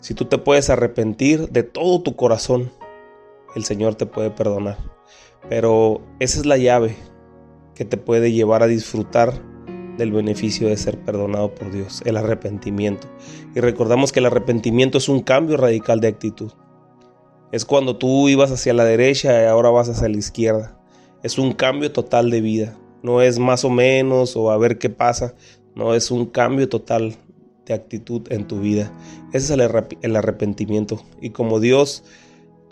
Si 0.00 0.12
tú 0.12 0.26
te 0.26 0.36
puedes 0.36 0.68
arrepentir 0.68 1.48
de 1.48 1.62
todo 1.62 2.02
tu 2.02 2.14
corazón, 2.14 2.70
el 3.54 3.64
Señor 3.64 3.94
te 3.94 4.04
puede 4.04 4.30
perdonar. 4.30 4.76
Pero 5.48 6.00
esa 6.20 6.40
es 6.40 6.46
la 6.46 6.56
llave 6.56 6.96
que 7.74 7.84
te 7.84 7.96
puede 7.96 8.32
llevar 8.32 8.62
a 8.62 8.66
disfrutar 8.66 9.32
del 9.96 10.12
beneficio 10.12 10.68
de 10.68 10.76
ser 10.76 10.98
perdonado 11.04 11.54
por 11.54 11.70
Dios, 11.70 12.02
el 12.04 12.16
arrepentimiento. 12.16 13.08
Y 13.54 13.60
recordamos 13.60 14.12
que 14.12 14.20
el 14.20 14.26
arrepentimiento 14.26 14.98
es 14.98 15.08
un 15.08 15.20
cambio 15.20 15.56
radical 15.56 16.00
de 16.00 16.08
actitud. 16.08 16.52
Es 17.50 17.64
cuando 17.64 17.96
tú 17.96 18.28
ibas 18.28 18.50
hacia 18.50 18.72
la 18.72 18.84
derecha 18.84 19.42
y 19.42 19.46
ahora 19.46 19.70
vas 19.70 19.88
hacia 19.88 20.08
la 20.08 20.16
izquierda. 20.16 20.78
Es 21.22 21.38
un 21.38 21.52
cambio 21.52 21.92
total 21.92 22.30
de 22.30 22.40
vida 22.40 22.78
no 23.02 23.20
es 23.20 23.38
más 23.38 23.64
o 23.64 23.70
menos 23.70 24.36
o 24.36 24.50
a 24.50 24.56
ver 24.56 24.78
qué 24.78 24.88
pasa, 24.88 25.34
no 25.74 25.94
es 25.94 26.10
un 26.10 26.26
cambio 26.26 26.68
total 26.68 27.16
de 27.66 27.74
actitud 27.74 28.22
en 28.30 28.46
tu 28.46 28.60
vida. 28.60 28.92
Ese 29.32 29.52
es 29.54 29.90
el, 30.02 30.16
arrepentimiento. 30.16 31.02
Y 31.20 31.30
como 31.30 31.60
Dios, 31.60 32.04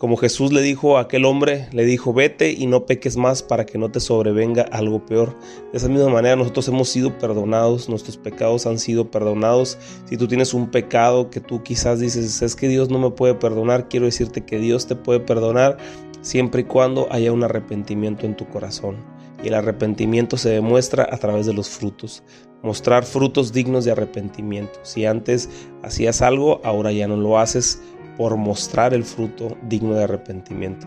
como 0.01 0.17
Jesús 0.17 0.51
le 0.51 0.63
dijo 0.63 0.97
a 0.97 1.03
aquel 1.03 1.27
hombre, 1.27 1.69
le 1.73 1.85
dijo, 1.85 2.15
vete 2.15 2.53
y 2.53 2.67
no 2.67 2.87
peques 2.87 3.19
más 3.19 3.43
para 3.43 3.67
que 3.67 3.77
no 3.77 3.91
te 3.91 4.01
sobrevenga 4.01 4.63
algo 4.63 5.05
peor. 5.05 5.37
De 5.73 5.77
esa 5.77 5.91
misma 5.91 6.09
manera 6.09 6.37
nosotros 6.37 6.69
hemos 6.69 6.89
sido 6.89 7.19
perdonados, 7.19 7.91
nuestros 7.91 8.17
pecados 8.17 8.67
han 8.67 8.79
sido 8.79 9.11
perdonados. 9.11 9.77
Si 10.07 10.17
tú 10.17 10.27
tienes 10.27 10.55
un 10.55 10.71
pecado 10.71 11.29
que 11.29 11.41
tú 11.41 11.63
quizás 11.63 12.01
dices, 12.01 12.41
es 12.41 12.57
que 12.57 12.69
Dios 12.69 12.89
no 12.89 12.99
me 12.99 13.11
puede 13.11 13.35
perdonar, 13.35 13.91
quiero 13.91 14.07
decirte 14.07 14.43
que 14.43 14.59
Dios 14.59 14.87
te 14.87 14.97
puede 14.97 15.21
perdonar 15.21 15.77
siempre 16.23 16.63
y 16.63 16.65
cuando 16.65 17.07
haya 17.13 17.31
un 17.31 17.45
arrepentimiento 17.45 18.25
en 18.25 18.39
tu 18.39 18.49
corazón 18.49 18.97
y 19.43 19.49
el 19.49 19.55
arrepentimiento 19.55 20.39
se 20.39 20.49
demuestra 20.49 21.09
a 21.11 21.19
través 21.19 21.45
de 21.45 21.53
los 21.53 21.69
frutos. 21.69 22.23
Mostrar 22.63 23.05
frutos 23.05 23.53
dignos 23.53 23.85
de 23.85 23.93
arrepentimiento. 23.93 24.81
Si 24.83 25.05
antes 25.05 25.51
hacías 25.83 26.23
algo, 26.23 26.61
ahora 26.65 26.91
ya 26.93 27.07
no 27.07 27.17
lo 27.17 27.39
haces 27.39 27.83
por 28.21 28.37
mostrar 28.37 28.93
el 28.93 29.05
fruto 29.05 29.57
digno 29.67 29.95
de 29.95 30.05
arrepentimiento. 30.05 30.87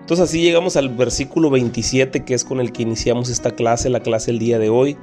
Entonces 0.00 0.28
así 0.28 0.40
llegamos 0.40 0.76
al 0.76 0.90
versículo 0.90 1.50
27 1.50 2.24
que 2.24 2.34
es 2.34 2.44
con 2.44 2.60
el 2.60 2.70
que 2.70 2.82
iniciamos 2.82 3.30
esta 3.30 3.50
clase, 3.50 3.90
la 3.90 3.98
clase 3.98 4.30
el 4.30 4.38
día 4.38 4.60
de 4.60 4.68
hoy, 4.68 4.96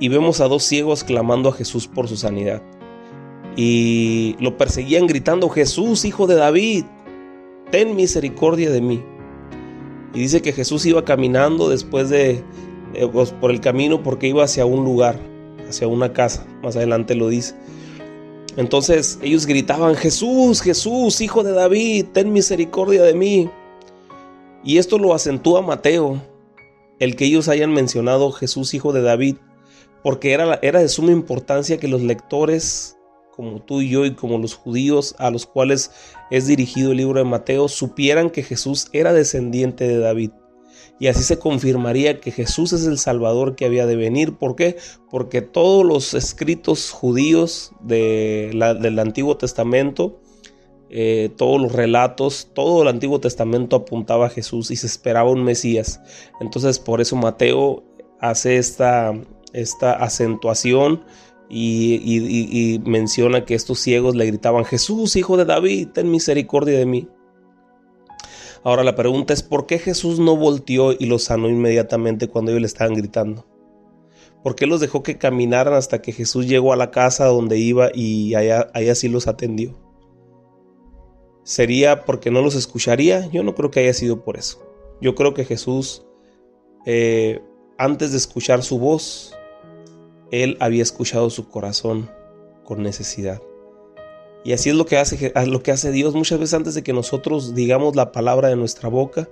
y 0.00 0.08
vemos 0.08 0.40
a 0.40 0.48
dos 0.48 0.62
ciegos 0.62 1.04
clamando 1.04 1.50
a 1.50 1.52
Jesús 1.52 1.86
por 1.86 2.08
su 2.08 2.16
sanidad. 2.16 2.62
Y 3.56 4.36
lo 4.40 4.56
perseguían 4.56 5.06
gritando, 5.06 5.50
Jesús, 5.50 6.06
hijo 6.06 6.26
de 6.26 6.36
David, 6.36 6.86
ten 7.70 7.94
misericordia 7.94 8.70
de 8.70 8.80
mí. 8.80 9.02
Y 10.14 10.18
dice 10.18 10.40
que 10.40 10.54
Jesús 10.54 10.86
iba 10.86 11.04
caminando 11.04 11.68
después 11.68 12.08
de, 12.08 12.42
pues, 13.12 13.32
por 13.32 13.50
el 13.50 13.60
camino 13.60 14.02
porque 14.02 14.28
iba 14.28 14.44
hacia 14.44 14.64
un 14.64 14.82
lugar, 14.82 15.20
hacia 15.68 15.88
una 15.88 16.14
casa. 16.14 16.46
Más 16.62 16.74
adelante 16.74 17.14
lo 17.14 17.28
dice. 17.28 17.54
Entonces 18.56 19.18
ellos 19.22 19.46
gritaban, 19.46 19.94
Jesús, 19.94 20.60
Jesús, 20.60 21.20
hijo 21.20 21.42
de 21.42 21.52
David, 21.52 22.06
ten 22.12 22.32
misericordia 22.32 23.02
de 23.02 23.14
mí. 23.14 23.50
Y 24.64 24.78
esto 24.78 24.98
lo 24.98 25.14
acentúa 25.14 25.62
Mateo, 25.62 26.22
el 26.98 27.16
que 27.16 27.24
ellos 27.24 27.48
hayan 27.48 27.72
mencionado 27.72 28.30
Jesús, 28.30 28.74
hijo 28.74 28.92
de 28.92 29.02
David, 29.02 29.36
porque 30.02 30.32
era, 30.32 30.58
era 30.62 30.80
de 30.80 30.88
suma 30.88 31.12
importancia 31.12 31.78
que 31.78 31.88
los 31.88 32.02
lectores 32.02 32.96
como 33.32 33.62
tú 33.62 33.80
y 33.80 33.88
yo 33.88 34.04
y 34.04 34.14
como 34.14 34.38
los 34.38 34.54
judíos 34.54 35.14
a 35.18 35.30
los 35.30 35.46
cuales 35.46 35.90
es 36.30 36.46
dirigido 36.46 36.92
el 36.92 36.98
libro 36.98 37.18
de 37.18 37.24
Mateo 37.24 37.66
supieran 37.68 38.30
que 38.30 38.42
Jesús 38.42 38.88
era 38.92 39.12
descendiente 39.12 39.88
de 39.88 39.98
David. 39.98 40.30
Y 41.02 41.08
así 41.08 41.24
se 41.24 41.40
confirmaría 41.40 42.20
que 42.20 42.30
Jesús 42.30 42.72
es 42.72 42.86
el 42.86 42.96
Salvador 42.96 43.56
que 43.56 43.64
había 43.64 43.86
de 43.86 43.96
venir. 43.96 44.34
¿Por 44.34 44.54
qué? 44.54 44.76
Porque 45.10 45.42
todos 45.42 45.84
los 45.84 46.14
escritos 46.14 46.92
judíos 46.92 47.72
del 47.80 48.98
Antiguo 49.00 49.36
Testamento, 49.36 50.20
eh, 50.90 51.30
todos 51.36 51.60
los 51.60 51.72
relatos, 51.72 52.50
todo 52.54 52.82
el 52.82 52.88
Antiguo 52.88 53.18
Testamento 53.18 53.74
apuntaba 53.74 54.26
a 54.26 54.30
Jesús 54.30 54.70
y 54.70 54.76
se 54.76 54.86
esperaba 54.86 55.28
un 55.28 55.42
Mesías. 55.42 56.00
Entonces 56.40 56.78
por 56.78 57.00
eso 57.00 57.16
Mateo 57.16 57.82
hace 58.20 58.58
esta, 58.58 59.12
esta 59.52 59.94
acentuación 59.94 61.02
y, 61.50 62.80
menciona 62.86 63.44
que 63.44 63.56
estos 63.56 63.80
ciegos 63.80 64.14
le 64.14 64.26
gritaban, 64.26 64.64
Jesús, 64.64 65.16
hijo 65.16 65.36
de 65.36 65.46
David, 65.46 65.88
ten 65.94 66.12
misericordia 66.12 66.78
de 66.78 66.86
mí. 66.86 67.08
Ahora 68.64 68.84
la 68.84 68.94
pregunta 68.94 69.32
es, 69.32 69.42
¿por 69.42 69.66
qué 69.66 69.78
Jesús 69.78 70.20
no 70.20 70.36
volteó 70.36 70.92
y 70.92 71.06
los 71.06 71.24
sanó 71.24 71.48
inmediatamente 71.48 72.28
cuando 72.28 72.52
ellos 72.52 72.60
le 72.60 72.66
estaban 72.66 72.94
gritando? 72.94 73.44
¿Por 74.42 74.54
qué 74.54 74.66
los 74.66 74.80
dejó 74.80 75.02
que 75.02 75.18
caminaran 75.18 75.74
hasta 75.74 76.00
que 76.00 76.12
Jesús 76.12 76.46
llegó 76.46 76.72
a 76.72 76.76
la 76.76 76.90
casa 76.90 77.26
donde 77.26 77.58
iba 77.58 77.90
y 77.92 78.34
allá, 78.34 78.94
sí 78.94 79.08
los 79.08 79.26
atendió? 79.26 79.78
¿Sería 81.44 82.04
porque 82.04 82.30
no 82.30 82.40
los 82.40 82.54
escucharía? 82.54 83.28
Yo 83.32 83.42
no 83.42 83.54
creo 83.54 83.70
que 83.70 83.80
haya 83.80 83.94
sido 83.94 84.24
por 84.24 84.36
eso. 84.36 84.64
Yo 85.00 85.16
creo 85.16 85.34
que 85.34 85.44
Jesús, 85.44 86.04
eh, 86.86 87.40
antes 87.78 88.12
de 88.12 88.18
escuchar 88.18 88.62
su 88.62 88.78
voz, 88.78 89.36
él 90.30 90.56
había 90.60 90.82
escuchado 90.82 91.30
su 91.30 91.48
corazón 91.48 92.08
con 92.64 92.82
necesidad. 92.82 93.42
Y 94.44 94.52
así 94.52 94.70
es 94.70 94.76
lo 94.76 94.86
que 94.86 94.96
hace, 94.96 95.32
lo 95.46 95.62
que 95.62 95.70
hace 95.70 95.92
Dios 95.92 96.14
muchas 96.14 96.38
veces 96.38 96.54
antes 96.54 96.74
de 96.74 96.82
que 96.82 96.92
nosotros 96.92 97.54
digamos 97.54 97.94
la 97.94 98.12
palabra 98.12 98.48
de 98.48 98.56
nuestra 98.56 98.88
boca. 98.88 99.28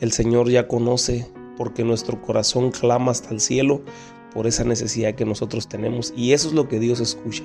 El 0.00 0.12
Señor 0.12 0.48
ya 0.48 0.66
conoce 0.66 1.26
porque 1.58 1.84
nuestro 1.84 2.22
corazón 2.22 2.70
clama 2.70 3.12
hasta 3.12 3.30
el 3.34 3.40
cielo 3.40 3.82
por 4.32 4.46
esa 4.46 4.64
necesidad 4.64 5.14
que 5.14 5.26
nosotros 5.26 5.68
tenemos. 5.68 6.14
Y 6.16 6.32
eso 6.32 6.48
es 6.48 6.54
lo 6.54 6.68
que 6.68 6.78
Dios 6.78 7.00
escucha 7.00 7.42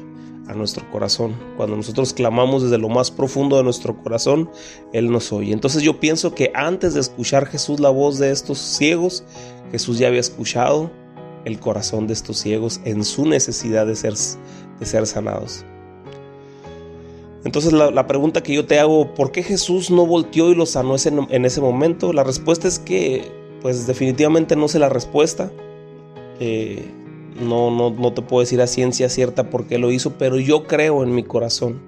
a 0.47 0.53
nuestro 0.53 0.89
corazón. 0.89 1.35
Cuando 1.57 1.75
nosotros 1.75 2.13
clamamos 2.13 2.63
desde 2.63 2.77
lo 2.77 2.87
más 2.87 3.11
profundo 3.11 3.57
de 3.57 3.63
nuestro 3.63 4.01
corazón, 4.01 4.49
Él 4.93 5.11
nos 5.11 5.33
oye. 5.33 5.51
Entonces 5.51 5.81
yo 5.81 5.99
pienso 5.99 6.33
que 6.33 6.51
antes 6.53 6.93
de 6.93 7.01
escuchar 7.01 7.45
Jesús 7.45 7.79
la 7.79 7.89
voz 7.89 8.19
de 8.19 8.31
estos 8.31 8.59
ciegos, 8.59 9.25
Jesús 9.71 9.97
ya 9.97 10.07
había 10.07 10.19
escuchado 10.19 10.91
el 11.43 11.59
corazón 11.59 12.07
de 12.07 12.13
estos 12.13 12.37
ciegos 12.37 12.79
en 12.85 13.03
su 13.03 13.25
necesidad 13.25 13.85
de 13.85 13.95
ser, 13.95 14.13
de 14.79 14.85
ser 14.85 15.05
sanados. 15.07 15.65
Entonces 17.45 17.73
la, 17.73 18.07
pregunta 18.07 18.41
que 18.41 18.55
yo 18.55 18.65
te 18.65 18.79
hago, 18.79 19.13
¿por 19.13 19.31
qué 19.31 19.43
Jesús 19.43 19.91
no 19.91 20.07
volteó 20.07 20.51
y 20.51 20.55
los 20.55 20.71
sanó 20.71 20.95
en 21.05 21.45
ese 21.45 21.61
momento? 21.61 22.11
La 22.11 22.23
respuesta 22.23 22.67
es 22.67 22.79
que, 22.79 23.31
pues 23.61 23.85
definitivamente 23.85 24.55
no 24.55 24.67
sé 24.67 24.79
la 24.79 24.89
respuesta. 24.89 25.51
Eh, 26.39 26.83
no, 27.39 27.69
no, 27.69 27.91
no, 27.91 28.13
te 28.13 28.23
puedo 28.23 28.41
decir 28.41 28.61
a 28.61 28.67
ciencia 28.67 29.09
cierta 29.09 29.51
por 29.51 29.67
qué 29.67 29.77
lo 29.77 29.91
hizo, 29.91 30.17
pero 30.17 30.39
yo 30.39 30.63
creo 30.63 31.03
en 31.03 31.13
mi 31.13 31.23
corazón 31.23 31.83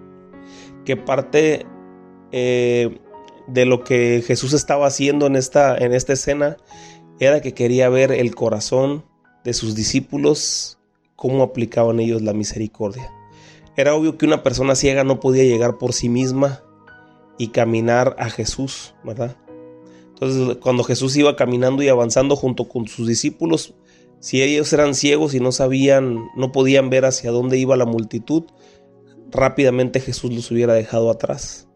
que 0.85 0.95
parte 0.95 1.65
eh, 2.31 2.99
de 3.47 3.65
lo 3.65 3.83
que 3.83 4.23
Jesús 4.25 4.53
estaba 4.53 4.85
haciendo 4.85 5.25
en 5.25 5.35
esta, 5.35 5.75
en 5.75 5.91
esta 5.91 6.13
escena 6.13 6.57
era 7.19 7.41
que 7.41 7.55
quería 7.55 7.89
ver 7.89 8.11
el 8.11 8.35
corazón 8.35 9.05
de 9.43 9.55
sus 9.55 9.73
discípulos 9.73 10.77
cómo 11.15 11.41
aplicaban 11.41 11.99
ellos 11.99 12.21
la 12.21 12.33
misericordia. 12.33 13.11
Era 13.77 13.95
obvio 13.95 14.17
que 14.17 14.25
una 14.25 14.43
persona 14.43 14.75
ciega 14.75 15.03
no 15.03 15.19
podía 15.19 15.43
llegar 15.43 15.77
por 15.77 15.93
sí 15.93 16.09
misma 16.09 16.63
y 17.37 17.49
caminar 17.49 18.15
a 18.17 18.29
Jesús, 18.29 18.95
¿verdad? 19.03 19.37
Entonces, 20.09 20.57
cuando 20.57 20.83
Jesús 20.83 21.15
iba 21.15 21.35
caminando 21.35 21.83
y 21.83 21.87
avanzando 21.87 22.35
junto 22.35 22.67
con 22.67 22.87
sus 22.87 23.07
discípulos, 23.07 23.75
si 24.19 24.41
ellos 24.41 24.73
eran 24.73 24.95
ciegos 24.95 25.35
y 25.35 25.39
no 25.39 25.51
sabían, 25.51 26.27
no 26.35 26.51
podían 26.51 26.89
ver 26.89 27.05
hacia 27.05 27.29
dónde 27.29 27.59
iba 27.59 27.77
la 27.77 27.85
multitud, 27.85 28.45
rápidamente 29.29 29.99
Jesús 29.99 30.33
los 30.33 30.49
hubiera 30.49 30.73
dejado 30.73 31.11
atrás 31.11 31.69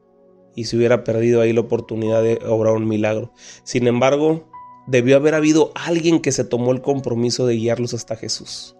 y 0.56 0.66
se 0.66 0.78
hubiera 0.78 1.04
perdido 1.04 1.42
ahí 1.42 1.54
la 1.54 1.62
oportunidad 1.62 2.24
de 2.24 2.40
obrar 2.48 2.74
un 2.74 2.88
milagro. 2.88 3.32
Sin 3.64 3.86
embargo, 3.86 4.50
debió 4.88 5.18
haber 5.18 5.36
habido 5.36 5.72
alguien 5.76 6.20
que 6.20 6.32
se 6.32 6.44
tomó 6.44 6.72
el 6.72 6.82
compromiso 6.82 7.46
de 7.46 7.56
guiarlos 7.56 7.94
hasta 7.94 8.16
Jesús, 8.16 8.76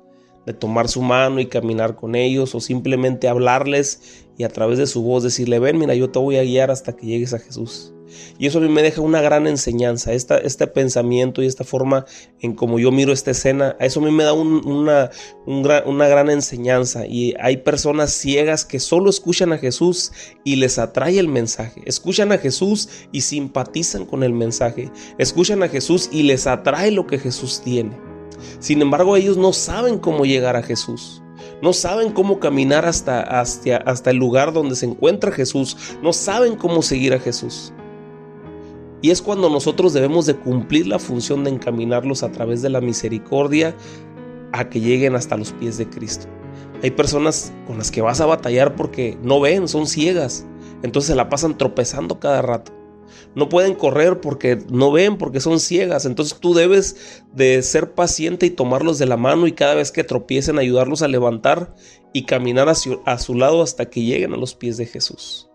de 0.46 0.54
tomar 0.54 0.88
su 0.88 1.02
mano 1.02 1.40
y 1.40 1.48
caminar 1.48 1.96
con 1.96 2.16
ellos 2.16 2.56
o 2.56 2.60
simplemente 2.60 3.28
hablarles 3.28 4.26
y 4.38 4.44
a 4.44 4.50
través 4.50 4.78
de 4.78 4.88
su 4.88 5.04
voz 5.04 5.24
decirle, 5.24 5.60
ven, 5.60 5.78
mira, 5.78 5.94
yo 5.94 6.10
te 6.10 6.20
voy 6.20 6.38
a 6.38 6.44
guiar 6.44 6.72
hasta 6.72 6.96
que 6.96 7.06
llegues 7.06 7.34
a 7.34 7.40
Jesús. 7.40 7.94
Y 8.38 8.48
eso 8.48 8.58
a 8.58 8.62
mí 8.62 8.70
me 8.70 8.82
deja 8.82 9.02
una 9.02 9.22
gran 9.22 9.48
enseñanza, 9.48 10.14
este 10.14 10.68
pensamiento 10.68 11.42
y 11.42 11.46
esta 11.46 11.64
forma 11.64 12.06
en 12.40 12.56
como 12.56 12.80
yo 12.80 12.92
miro 12.92 13.14
esta 13.14 13.32
escena, 13.32 13.76
eso 13.80 14.00
a 14.00 14.04
mí 14.04 14.12
me 14.12 14.24
da 14.24 14.34
una, 14.34 15.12
una 15.46 16.08
gran 16.08 16.30
enseñanza. 16.30 17.06
Y 17.06 17.36
hay 17.40 17.58
personas 17.58 18.12
ciegas 18.12 18.66
que 18.66 18.80
solo 18.80 19.10
escuchan 19.10 19.54
a 19.54 19.58
Jesús 19.58 20.12
y 20.44 20.58
les 20.58 20.78
atrae 20.78 21.20
el 21.20 21.28
mensaje. 21.28 21.82
Escuchan 21.86 22.32
a 22.32 22.38
Jesús 22.38 22.90
y 23.12 23.22
simpatizan 23.22 24.06
con 24.06 24.24
el 24.24 24.34
mensaje. 24.34 24.92
Escuchan 25.18 25.64
a 25.64 25.70
Jesús 25.70 26.10
y 26.12 26.24
les 26.24 26.48
atrae 26.48 26.92
lo 26.92 27.08
que 27.08 27.20
Jesús 27.20 27.62
tiene. 27.64 28.11
Sin 28.60 28.82
embargo, 28.82 29.16
ellos 29.16 29.38
no 29.38 29.54
saben 29.54 29.98
cómo 30.00 30.26
llegar 30.26 30.56
a 30.56 30.64
Jesús. 30.64 31.22
No 31.62 31.74
saben 31.74 32.12
cómo 32.12 32.40
caminar 32.40 32.86
hasta, 32.86 33.22
hasta, 33.22 34.10
el 34.10 34.18
lugar 34.18 34.54
donde 34.54 34.76
se 34.76 34.86
encuentra 34.86 35.32
Jesús. 35.32 35.78
No 36.02 36.14
saben 36.14 36.56
cómo 36.56 36.82
seguir 36.82 37.14
a 37.14 37.20
Jesús. 37.20 37.74
Y 39.02 39.10
es 39.10 39.22
cuando 39.22 39.50
nosotros 39.50 39.94
debemos 39.94 40.26
de 40.26 40.36
cumplir 40.36 40.88
la 40.88 41.00
función 41.00 41.44
de 41.44 41.52
encaminarlos 41.52 42.24
a 42.24 42.32
través 42.32 42.62
de 42.62 42.70
la 42.70 42.82
misericordia 42.82 43.76
a 44.52 44.70
que 44.70 44.80
lleguen 44.80 45.16
hasta 45.16 45.38
los 45.38 45.52
pies 45.54 45.78
de 45.78 45.90
Cristo. 45.90 46.28
Hay 46.84 46.92
personas 46.92 47.52
con 47.68 47.78
las 47.78 47.92
que 47.92 48.02
vas 48.02 48.22
a 48.22 48.26
batallar 48.26 48.76
porque 48.76 49.18
no 49.24 49.40
ven, 49.40 49.68
son 49.68 49.88
ciegas. 49.88 50.46
Entonces 50.84 51.10
se 51.10 51.16
la 51.16 51.30
pasan 51.30 51.58
tropezando 51.58 52.20
cada 52.20 52.42
rato. 52.42 52.81
No 53.36 53.50
pueden 53.50 53.76
correr 53.76 54.22
porque 54.22 54.60
no 54.70 54.92
ven, 54.92 55.18
porque 55.18 55.40
son 55.40 55.60
ciegas. 55.60 56.06
Entonces 56.06 56.40
tú 56.40 56.54
debes 56.54 57.24
de 57.34 57.62
ser 57.64 57.94
paciente 57.94 58.46
y 58.46 58.52
tomarlos 58.52 58.98
de 58.98 59.06
la 59.06 59.18
mano 59.18 59.48
y 59.48 59.54
cada 59.54 59.76
vez 59.76 59.92
que 59.92 60.04
tropiecen 60.04 60.60
ayudarlos 60.60 61.02
a 61.02 61.08
levantar 61.08 61.76
y 62.14 62.26
caminar 62.26 62.68
a 62.70 63.18
su 63.18 63.36
lado 63.36 63.62
hasta 63.62 63.90
que 63.90 64.04
lleguen 64.04 64.34
a 64.34 64.38
los 64.38 64.56
pies 64.56 64.78
de 64.78 64.86
Jesús. 64.86 65.50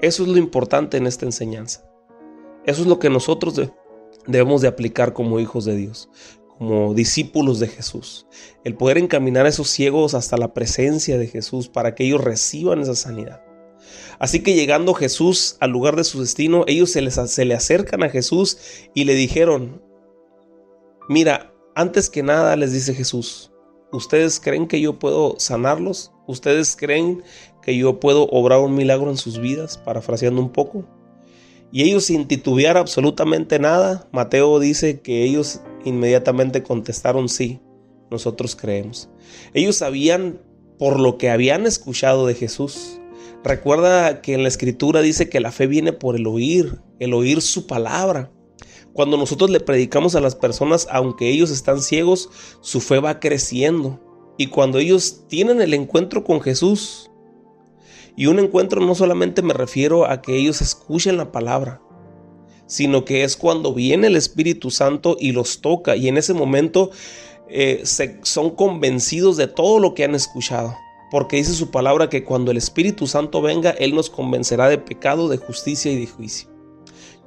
Eso 0.00 0.24
es 0.24 0.28
lo 0.28 0.36
importante 0.36 0.96
en 0.96 1.06
esta 1.06 1.24
enseñanza. 1.24 1.88
Eso 2.66 2.82
es 2.82 2.88
lo 2.88 2.98
que 2.98 3.08
nosotros 3.08 3.60
debemos 4.26 4.60
de 4.60 4.68
aplicar 4.68 5.12
como 5.12 5.40
hijos 5.40 5.64
de 5.64 5.76
Dios, 5.76 6.10
como 6.58 6.92
discípulos 6.92 7.60
de 7.60 7.68
Jesús. 7.68 8.26
El 8.64 8.76
poder 8.76 8.98
encaminar 8.98 9.46
a 9.46 9.48
esos 9.48 9.68
ciegos 9.70 10.14
hasta 10.14 10.36
la 10.36 10.54
presencia 10.54 11.18
de 11.18 11.28
Jesús 11.28 11.68
para 11.68 11.94
que 11.94 12.04
ellos 12.04 12.20
reciban 12.20 12.80
esa 12.80 12.94
sanidad. 12.94 13.42
Así 14.22 14.38
que 14.38 14.54
llegando 14.54 14.94
Jesús 14.94 15.56
al 15.58 15.72
lugar 15.72 15.96
de 15.96 16.04
su 16.04 16.20
destino, 16.20 16.62
ellos 16.68 16.92
se, 16.92 17.02
les, 17.02 17.14
se 17.14 17.44
le 17.44 17.54
acercan 17.54 18.04
a 18.04 18.08
Jesús 18.08 18.56
y 18.94 19.02
le 19.02 19.16
dijeron, 19.16 19.82
mira, 21.08 21.52
antes 21.74 22.08
que 22.08 22.22
nada 22.22 22.54
les 22.54 22.72
dice 22.72 22.94
Jesús, 22.94 23.50
¿ustedes 23.90 24.38
creen 24.38 24.68
que 24.68 24.80
yo 24.80 25.00
puedo 25.00 25.34
sanarlos? 25.40 26.12
¿Ustedes 26.28 26.76
creen 26.76 27.24
que 27.62 27.76
yo 27.76 27.98
puedo 27.98 28.28
obrar 28.28 28.60
un 28.60 28.76
milagro 28.76 29.10
en 29.10 29.16
sus 29.16 29.40
vidas? 29.40 29.76
Parafraseando 29.76 30.40
un 30.40 30.52
poco. 30.52 30.84
Y 31.72 31.82
ellos 31.82 32.04
sin 32.04 32.28
titubear 32.28 32.76
absolutamente 32.76 33.58
nada, 33.58 34.08
Mateo 34.12 34.60
dice 34.60 35.00
que 35.00 35.24
ellos 35.24 35.62
inmediatamente 35.84 36.62
contestaron 36.62 37.28
sí, 37.28 37.60
nosotros 38.08 38.54
creemos. 38.54 39.08
Ellos 39.52 39.74
sabían 39.74 40.40
por 40.78 41.00
lo 41.00 41.18
que 41.18 41.28
habían 41.28 41.66
escuchado 41.66 42.28
de 42.28 42.34
Jesús. 42.36 43.00
Recuerda 43.44 44.22
que 44.22 44.34
en 44.34 44.42
la 44.42 44.48
escritura 44.48 45.00
dice 45.00 45.28
que 45.28 45.40
la 45.40 45.50
fe 45.50 45.66
viene 45.66 45.92
por 45.92 46.14
el 46.14 46.26
oír, 46.26 46.80
el 47.00 47.12
oír 47.12 47.42
su 47.42 47.66
palabra. 47.66 48.30
Cuando 48.92 49.16
nosotros 49.16 49.50
le 49.50 49.58
predicamos 49.58 50.14
a 50.14 50.20
las 50.20 50.36
personas, 50.36 50.86
aunque 50.90 51.28
ellos 51.28 51.50
están 51.50 51.80
ciegos, 51.80 52.30
su 52.60 52.80
fe 52.80 53.00
va 53.00 53.18
creciendo. 53.18 54.00
Y 54.38 54.46
cuando 54.46 54.78
ellos 54.78 55.24
tienen 55.28 55.60
el 55.60 55.74
encuentro 55.74 56.24
con 56.24 56.40
Jesús, 56.40 57.10
y 58.16 58.26
un 58.26 58.38
encuentro 58.38 58.80
no 58.80 58.94
solamente 58.94 59.42
me 59.42 59.54
refiero 59.54 60.06
a 60.06 60.20
que 60.20 60.36
ellos 60.36 60.60
escuchen 60.60 61.16
la 61.16 61.32
palabra, 61.32 61.80
sino 62.66 63.04
que 63.04 63.24
es 63.24 63.36
cuando 63.36 63.74
viene 63.74 64.06
el 64.06 64.16
Espíritu 64.16 64.70
Santo 64.70 65.16
y 65.18 65.32
los 65.32 65.60
toca 65.60 65.96
y 65.96 66.08
en 66.08 66.16
ese 66.16 66.34
momento 66.34 66.90
eh, 67.48 67.82
son 68.22 68.50
convencidos 68.50 69.36
de 69.36 69.48
todo 69.48 69.78
lo 69.78 69.94
que 69.94 70.04
han 70.04 70.14
escuchado. 70.14 70.76
Porque 71.12 71.36
dice 71.36 71.52
su 71.52 71.70
palabra 71.70 72.10
que 72.10 72.24
cuando 72.24 72.50
el 72.50 72.56
Espíritu 72.56 73.06
Santo 73.06 73.40
venga, 73.40 73.70
Él 73.70 73.94
nos 73.94 74.10
convencerá 74.10 74.68
de 74.68 74.78
pecado, 74.78 75.28
de 75.28 75.36
justicia 75.36 75.92
y 75.92 76.00
de 76.00 76.08
juicio. 76.08 76.48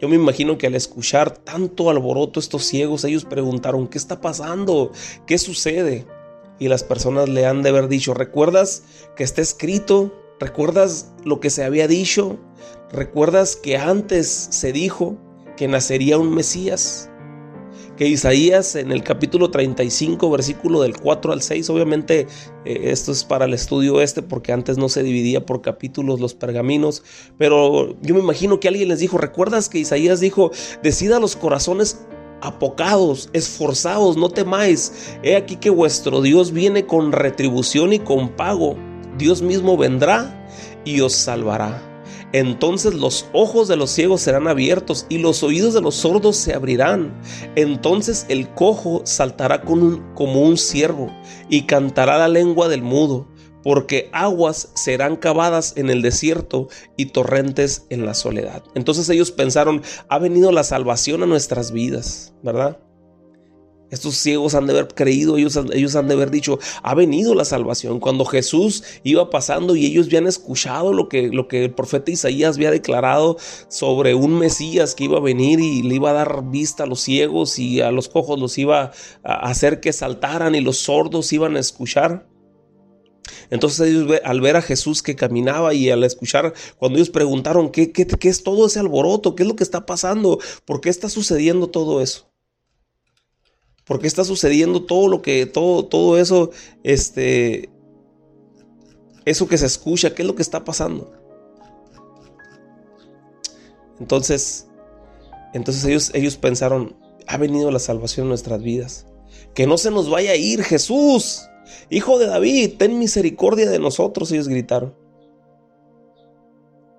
Yo 0.02 0.10
me 0.10 0.16
imagino 0.16 0.58
que 0.58 0.68
al 0.68 0.76
escuchar 0.76 1.38
tanto 1.38 1.90
alboroto 1.90 2.42
estos 2.42 2.66
ciegos, 2.66 3.06
ellos 3.06 3.24
preguntaron, 3.24 3.88
¿qué 3.88 3.98
está 3.98 4.20
pasando? 4.20 4.92
¿Qué 5.26 5.38
sucede? 5.38 6.06
y 6.60 6.68
las 6.68 6.84
personas 6.84 7.30
le 7.30 7.46
han 7.46 7.64
de 7.64 7.70
haber 7.70 7.88
dicho, 7.88 8.14
¿recuerdas 8.14 8.84
que 9.16 9.24
está 9.24 9.42
escrito? 9.42 10.14
¿Recuerdas 10.40 11.12
lo 11.24 11.40
que 11.40 11.50
se 11.50 11.64
había 11.64 11.88
dicho? 11.88 12.38
¿Recuerdas 12.92 13.56
que 13.56 13.78
antes 13.78 14.28
se 14.28 14.72
dijo 14.72 15.18
que 15.58 15.68
nacería 15.68 16.18
un 16.18 16.34
Mesías? 16.34 17.10
Que 17.98 18.08
Isaías 18.08 18.76
en 18.76 18.92
el 18.92 19.04
capítulo 19.04 19.52
35, 19.52 20.30
versículo 20.30 20.82
del 20.82 20.98
4 20.98 21.32
al 21.32 21.42
6, 21.42 21.70
obviamente 21.70 22.28
eh, 22.66 22.82
esto 22.92 23.12
es 23.14 23.24
para 23.24 23.46
el 23.46 23.54
estudio 23.54 24.02
este 24.02 24.22
porque 24.22 24.52
antes 24.52 24.78
no 24.78 24.90
se 24.90 25.02
dividía 25.02 25.46
por 25.46 25.62
capítulos 25.62 26.20
los 26.20 26.34
pergaminos, 26.34 27.04
pero 27.38 27.96
yo 28.02 28.16
me 28.16 28.22
imagino 28.22 28.60
que 28.60 28.68
alguien 28.68 28.90
les 28.90 29.00
dijo, 29.00 29.18
¿recuerdas 29.18 29.70
que 29.70 29.80
Isaías 29.80 30.20
dijo, 30.20 30.52
decida 30.84 31.20
los 31.20 31.38
corazones 31.38 32.06
apocados, 32.42 33.30
esforzados, 33.34 34.18
no 34.18 34.30
temáis. 34.30 35.18
He 35.24 35.36
aquí 35.36 35.56
que 35.56 35.70
vuestro 35.70 36.22
Dios 36.22 36.52
viene 36.52 36.86
con 36.86 37.12
retribución 37.12 37.94
y 37.94 38.00
con 38.00 38.30
pago. 38.30 38.76
Dios 39.18 39.42
mismo 39.42 39.78
vendrá 39.78 40.48
y 40.84 41.02
os 41.02 41.14
salvará. 41.14 41.95
Entonces 42.36 42.94
los 42.96 43.28
ojos 43.32 43.70
de 43.70 43.78
los 43.78 43.92
ciegos 43.92 44.20
serán 44.20 44.50
abiertos 44.50 45.06
y 45.08 45.20
los 45.20 45.42
oídos 45.42 45.74
de 45.74 45.80
los 45.80 45.96
sordos 45.96 46.36
se 46.36 46.54
abrirán. 46.54 47.18
Entonces 47.56 48.26
el 48.28 48.50
cojo 48.50 49.04
saltará 49.06 49.62
como 49.62 50.42
un 50.42 50.58
ciervo 50.58 51.10
y 51.48 51.62
cantará 51.62 52.18
la 52.18 52.28
lengua 52.28 52.68
del 52.68 52.82
mudo 52.82 53.26
porque 53.64 54.10
aguas 54.12 54.70
serán 54.76 55.16
cavadas 55.16 55.78
en 55.78 55.90
el 55.90 56.02
desierto 56.02 56.68
y 56.98 57.06
torrentes 57.06 57.86
en 57.90 58.06
la 58.06 58.14
soledad. 58.14 58.66
Entonces 58.76 59.08
ellos 59.08 59.32
pensaron, 59.32 59.82
ha 60.10 60.20
venido 60.20 60.52
la 60.52 60.66
salvación 60.66 61.24
a 61.24 61.28
nuestras 61.28 61.72
vidas, 61.72 62.34
¿verdad? 62.44 62.80
Estos 63.96 64.18
ciegos 64.18 64.56
han 64.56 64.68
de 64.68 64.74
haber 64.74 64.94
creído, 64.94 65.38
ellos, 65.38 65.58
ellos 65.72 65.96
han 65.96 66.10
de 66.10 66.16
haber 66.16 66.30
dicho, 66.30 66.60
ha 66.84 66.94
venido 66.96 67.34
la 67.34 67.46
salvación. 67.46 68.02
Cuando 68.02 68.26
Jesús 68.26 68.84
iba 69.04 69.30
pasando 69.30 69.74
y 69.78 69.86
ellos 69.86 70.08
habían 70.08 70.28
escuchado 70.28 70.92
lo 70.92 71.08
que, 71.08 71.30
lo 71.30 71.48
que 71.48 71.64
el 71.64 71.74
profeta 71.74 72.12
Isaías 72.12 72.58
había 72.58 72.72
declarado 72.72 73.38
sobre 73.70 74.14
un 74.14 74.38
Mesías 74.38 74.96
que 74.96 75.06
iba 75.06 75.18
a 75.18 75.22
venir 75.22 75.62
y 75.62 75.82
le 75.82 75.96
iba 75.96 76.10
a 76.10 76.14
dar 76.14 76.44
vista 76.52 76.84
a 76.84 76.88
los 76.88 77.00
ciegos 77.00 77.58
y 77.58 77.80
a 77.80 77.90
los 77.92 78.10
cojos 78.10 78.38
los 78.38 78.58
iba 78.58 78.92
a 79.24 79.50
hacer 79.50 79.80
que 79.80 79.94
saltaran 79.94 80.56
y 80.56 80.60
los 80.60 80.78
sordos 80.78 81.32
iban 81.32 81.56
a 81.56 81.62
escuchar. 81.62 82.28
Entonces 83.50 83.88
ellos 83.88 84.20
al 84.26 84.42
ver 84.42 84.58
a 84.58 84.62
Jesús 84.62 85.02
que 85.02 85.16
caminaba 85.16 85.74
y 85.74 85.90
al 85.90 86.04
escuchar, 86.04 86.54
cuando 86.78 86.98
ellos 86.98 87.12
preguntaron, 87.12 87.72
¿qué, 87.72 87.94
qué, 87.94 88.06
qué 88.06 88.28
es 88.28 88.44
todo 88.44 88.68
ese 88.68 88.80
alboroto? 88.80 89.36
¿Qué 89.36 89.44
es 89.44 89.50
lo 89.50 89.56
que 89.56 89.64
está 89.64 89.86
pasando? 89.86 90.40
¿Por 90.66 90.82
qué 90.82 90.90
está 90.90 91.08
sucediendo 91.08 91.68
todo 91.68 92.02
eso? 92.02 92.35
¿Por 93.86 94.00
qué 94.00 94.08
está 94.08 94.24
sucediendo 94.24 94.84
todo 94.84 95.08
lo 95.08 95.22
que, 95.22 95.46
todo, 95.46 95.86
todo 95.86 96.18
eso, 96.18 96.50
este, 96.84 97.70
eso 99.26 99.48
que 99.48 99.60
se 99.60 99.68
escucha? 99.68 100.16
¿Qué 100.16 100.24
es 100.24 100.28
lo 100.28 100.36
que 100.36 100.42
está 100.42 100.64
pasando? 100.64 101.14
Entonces, 104.00 104.68
entonces 105.54 105.86
ellos, 105.86 106.12
ellos 106.16 106.36
pensaron, 106.36 106.96
ha 107.28 107.38
venido 107.38 107.70
la 107.70 107.80
salvación 107.80 108.26
en 108.26 108.30
nuestras 108.30 108.62
vidas. 108.62 109.06
Que 109.54 109.68
no 109.68 109.78
se 109.78 109.92
nos 109.92 110.10
vaya 110.10 110.32
a 110.32 110.36
ir 110.36 110.64
Jesús. 110.64 111.44
Hijo 111.90 112.18
de 112.18 112.26
David, 112.26 112.74
ten 112.78 112.98
misericordia 112.98 113.70
de 113.70 113.80
nosotros, 113.80 114.32
ellos 114.32 114.48
gritaron. 114.48 114.96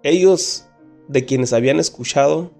Ellos, 0.04 0.66
de 1.08 1.24
quienes 1.24 1.52
habían 1.52 1.80
escuchado, 1.80 2.52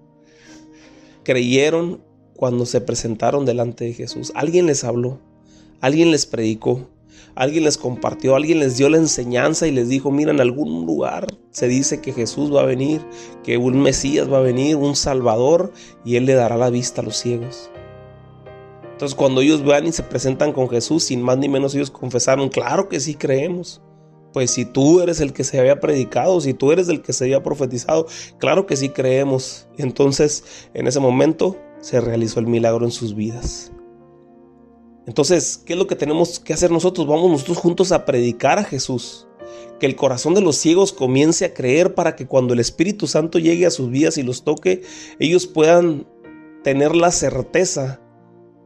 creyeron 1.23 2.03
cuando 2.37 2.65
se 2.65 2.79
presentaron 2.79 3.45
delante 3.45 3.83
de 3.83 3.93
Jesús. 3.93 4.31
Alguien 4.35 4.67
les 4.67 4.85
habló, 4.85 5.19
alguien 5.81 6.11
les 6.11 6.25
predicó, 6.25 6.87
alguien 7.35 7.65
les 7.65 7.77
compartió, 7.77 8.35
alguien 8.35 8.59
les 8.59 8.77
dio 8.77 8.89
la 8.89 8.97
enseñanza 8.97 9.67
y 9.67 9.71
les 9.71 9.89
dijo, 9.89 10.11
mira, 10.11 10.31
en 10.31 10.39
algún 10.39 10.85
lugar 10.85 11.27
se 11.51 11.67
dice 11.67 11.99
que 11.99 12.13
Jesús 12.13 12.53
va 12.55 12.61
a 12.61 12.65
venir, 12.65 13.01
que 13.43 13.57
un 13.57 13.81
Mesías 13.81 14.31
va 14.31 14.37
a 14.37 14.41
venir, 14.41 14.77
un 14.77 14.95
Salvador, 14.95 15.73
y 16.05 16.15
Él 16.15 16.25
le 16.25 16.35
dará 16.35 16.55
la 16.57 16.69
vista 16.69 17.01
a 17.01 17.03
los 17.03 17.17
ciegos. 17.17 17.69
Entonces 18.83 19.15
cuando 19.15 19.41
ellos 19.41 19.63
van 19.63 19.85
y 19.85 19.91
se 19.91 20.03
presentan 20.03 20.53
con 20.53 20.69
Jesús, 20.69 21.03
sin 21.03 21.21
más 21.21 21.37
ni 21.37 21.49
menos 21.49 21.75
ellos 21.75 21.91
confesaron, 21.91 22.49
claro 22.49 22.87
que 22.87 22.99
sí 22.99 23.13
creemos. 23.13 23.81
Pues 24.33 24.51
si 24.51 24.65
tú 24.65 25.01
eres 25.01 25.19
el 25.19 25.33
que 25.33 25.43
se 25.43 25.59
había 25.59 25.79
predicado, 25.79 26.41
si 26.41 26.53
tú 26.53 26.71
eres 26.71 26.89
el 26.89 27.01
que 27.01 27.13
se 27.13 27.25
había 27.25 27.41
profetizado, 27.43 28.07
claro 28.39 28.65
que 28.65 28.75
sí 28.75 28.89
creemos. 28.89 29.67
Entonces 29.77 30.43
en 30.73 30.87
ese 30.87 30.99
momento 30.99 31.57
se 31.79 32.01
realizó 32.01 32.39
el 32.39 32.47
milagro 32.47 32.85
en 32.85 32.91
sus 32.91 33.15
vidas. 33.15 33.71
Entonces, 35.05 35.61
¿qué 35.65 35.73
es 35.73 35.79
lo 35.79 35.87
que 35.87 35.95
tenemos 35.95 36.39
que 36.39 36.53
hacer 36.53 36.69
nosotros? 36.69 37.07
Vamos 37.07 37.31
nosotros 37.31 37.57
juntos 37.57 37.91
a 37.91 38.05
predicar 38.05 38.59
a 38.59 38.63
Jesús. 38.63 39.27
Que 39.79 39.85
el 39.85 39.95
corazón 39.95 40.33
de 40.33 40.41
los 40.41 40.57
ciegos 40.57 40.91
comience 40.91 41.45
a 41.45 41.53
creer 41.53 41.95
para 41.95 42.15
que 42.15 42.27
cuando 42.27 42.53
el 42.53 42.59
Espíritu 42.59 43.07
Santo 43.07 43.39
llegue 43.39 43.65
a 43.65 43.71
sus 43.71 43.89
vidas 43.89 44.17
y 44.17 44.23
los 44.23 44.43
toque, 44.43 44.81
ellos 45.19 45.47
puedan 45.47 46.07
tener 46.63 46.95
la 46.95 47.11
certeza 47.11 48.01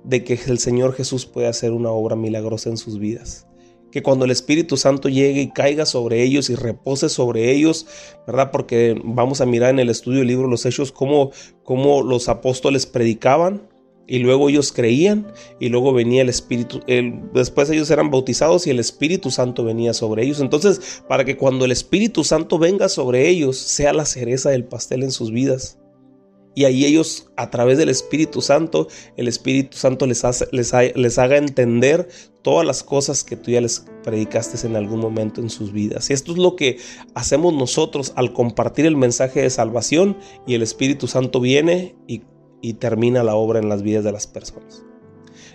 de 0.03 0.23
que 0.23 0.39
el 0.47 0.57
Señor 0.57 0.93
Jesús 0.93 1.27
puede 1.27 1.47
hacer 1.47 1.71
una 1.73 1.91
obra 1.91 2.15
milagrosa 2.15 2.69
en 2.69 2.77
sus 2.77 2.97
vidas. 2.97 3.45
Que 3.91 4.01
cuando 4.01 4.25
el 4.25 4.31
Espíritu 4.31 4.77
Santo 4.77 5.09
llegue 5.09 5.41
y 5.41 5.51
caiga 5.51 5.85
sobre 5.85 6.23
ellos 6.23 6.49
y 6.49 6.55
repose 6.55 7.09
sobre 7.09 7.51
ellos, 7.51 7.87
¿verdad? 8.25 8.51
Porque 8.51 8.99
vamos 9.03 9.41
a 9.41 9.45
mirar 9.45 9.71
en 9.71 9.79
el 9.79 9.89
estudio 9.89 10.19
del 10.19 10.27
libro 10.27 10.47
los 10.47 10.65
Hechos 10.65 10.91
cómo, 10.91 11.31
cómo 11.63 12.01
los 12.01 12.29
apóstoles 12.29 12.85
predicaban, 12.85 13.69
y 14.11 14.19
luego 14.19 14.49
ellos 14.49 14.73
creían 14.73 15.31
y 15.57 15.69
luego 15.69 15.93
venía 15.93 16.21
el 16.21 16.27
Espíritu, 16.27 16.81
después 17.33 17.69
ellos 17.69 17.89
eran 17.91 18.11
bautizados 18.11 18.67
y 18.67 18.69
el 18.69 18.79
Espíritu 18.79 19.31
Santo 19.31 19.63
venía 19.63 19.93
sobre 19.93 20.25
ellos. 20.25 20.41
Entonces, 20.41 21.01
para 21.07 21.23
que 21.23 21.37
cuando 21.37 21.63
el 21.63 21.71
Espíritu 21.71 22.25
Santo 22.25 22.59
venga 22.59 22.89
sobre 22.89 23.29
ellos, 23.29 23.57
sea 23.57 23.93
la 23.93 24.03
cereza 24.03 24.49
del 24.49 24.65
pastel 24.65 25.03
en 25.03 25.11
sus 25.11 25.31
vidas. 25.31 25.79
Y 26.53 26.65
ahí 26.65 26.83
ellos, 26.83 27.31
a 27.37 27.49
través 27.49 27.77
del 27.77 27.87
Espíritu 27.87 28.41
Santo, 28.41 28.89
el 29.15 29.29
Espíritu 29.29 29.77
Santo 29.77 30.05
les, 30.05 30.23
les, 30.51 30.73
les, 30.95 31.17
haga 31.17 31.37
entender 31.37 32.09
todas 32.41 32.65
las 32.65 32.83
cosas 32.83 33.23
que 33.23 33.35
tú 33.35 33.51
ya 33.51 33.61
les 33.61 33.85
predicaste 34.03 34.65
en 34.65 34.75
algún 34.75 34.99
momento 34.99 35.41
en 35.41 35.49
sus 35.49 35.71
vidas. 35.71 36.09
Y 36.09 36.13
esto 36.13 36.31
es 36.31 36.37
lo 36.37 36.55
que 36.55 36.77
hacemos 37.13 37.53
nosotros 37.53 38.13
al 38.15 38.33
compartir 38.33 38.85
el 38.85 38.97
mensaje 38.97 39.41
de 39.41 39.49
salvación 39.49 40.17
y 40.47 40.55
el 40.55 40.61
Espíritu 40.61 41.07
Santo 41.07 41.39
viene 41.39 41.95
y 42.07 42.73
termina 42.73 43.23
la 43.23 43.35
obra 43.35 43.59
en 43.59 43.69
las 43.69 43.81
vidas 43.81 44.03
de 44.03 44.11
las 44.11 44.27
personas. 44.27 44.83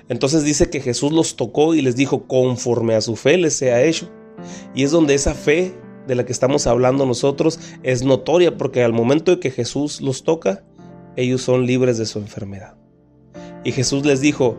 Entonces 0.09 0.45
dice 0.45 0.71
que 0.71 0.81
Jesús 0.81 1.13
los 1.13 1.37
tocó 1.37 1.75
y 1.75 1.83
les 1.83 1.97
dijo, 1.97 2.27
conforme 2.27 2.95
a 2.95 3.01
su 3.01 3.17
fe 3.17 3.37
les 3.39 3.55
sea 3.55 3.83
hecho. 3.83 4.09
Y 4.75 4.85
es 4.85 4.91
donde 4.91 5.15
esa 5.15 5.35
fe 5.35 5.75
de 6.07 6.15
la 6.15 6.25
que 6.25 6.33
estamos 6.33 6.67
hablando 6.67 7.07
nosotros 7.07 7.59
es 7.83 8.05
notoria 8.05 8.57
porque 8.57 8.85
al 8.85 8.93
momento 8.93 9.33
de 9.33 9.41
que 9.41 9.51
Jesús 9.51 10.01
los 10.01 10.23
toca, 10.23 10.65
ellos 11.17 11.43
son 11.43 11.67
libres 11.67 11.99
de 11.99 12.07
su 12.07 12.19
enfermedad. 12.19 12.77
Y 13.65 13.73
Jesús 13.73 14.05
les 14.05 14.21
dijo 14.21 14.59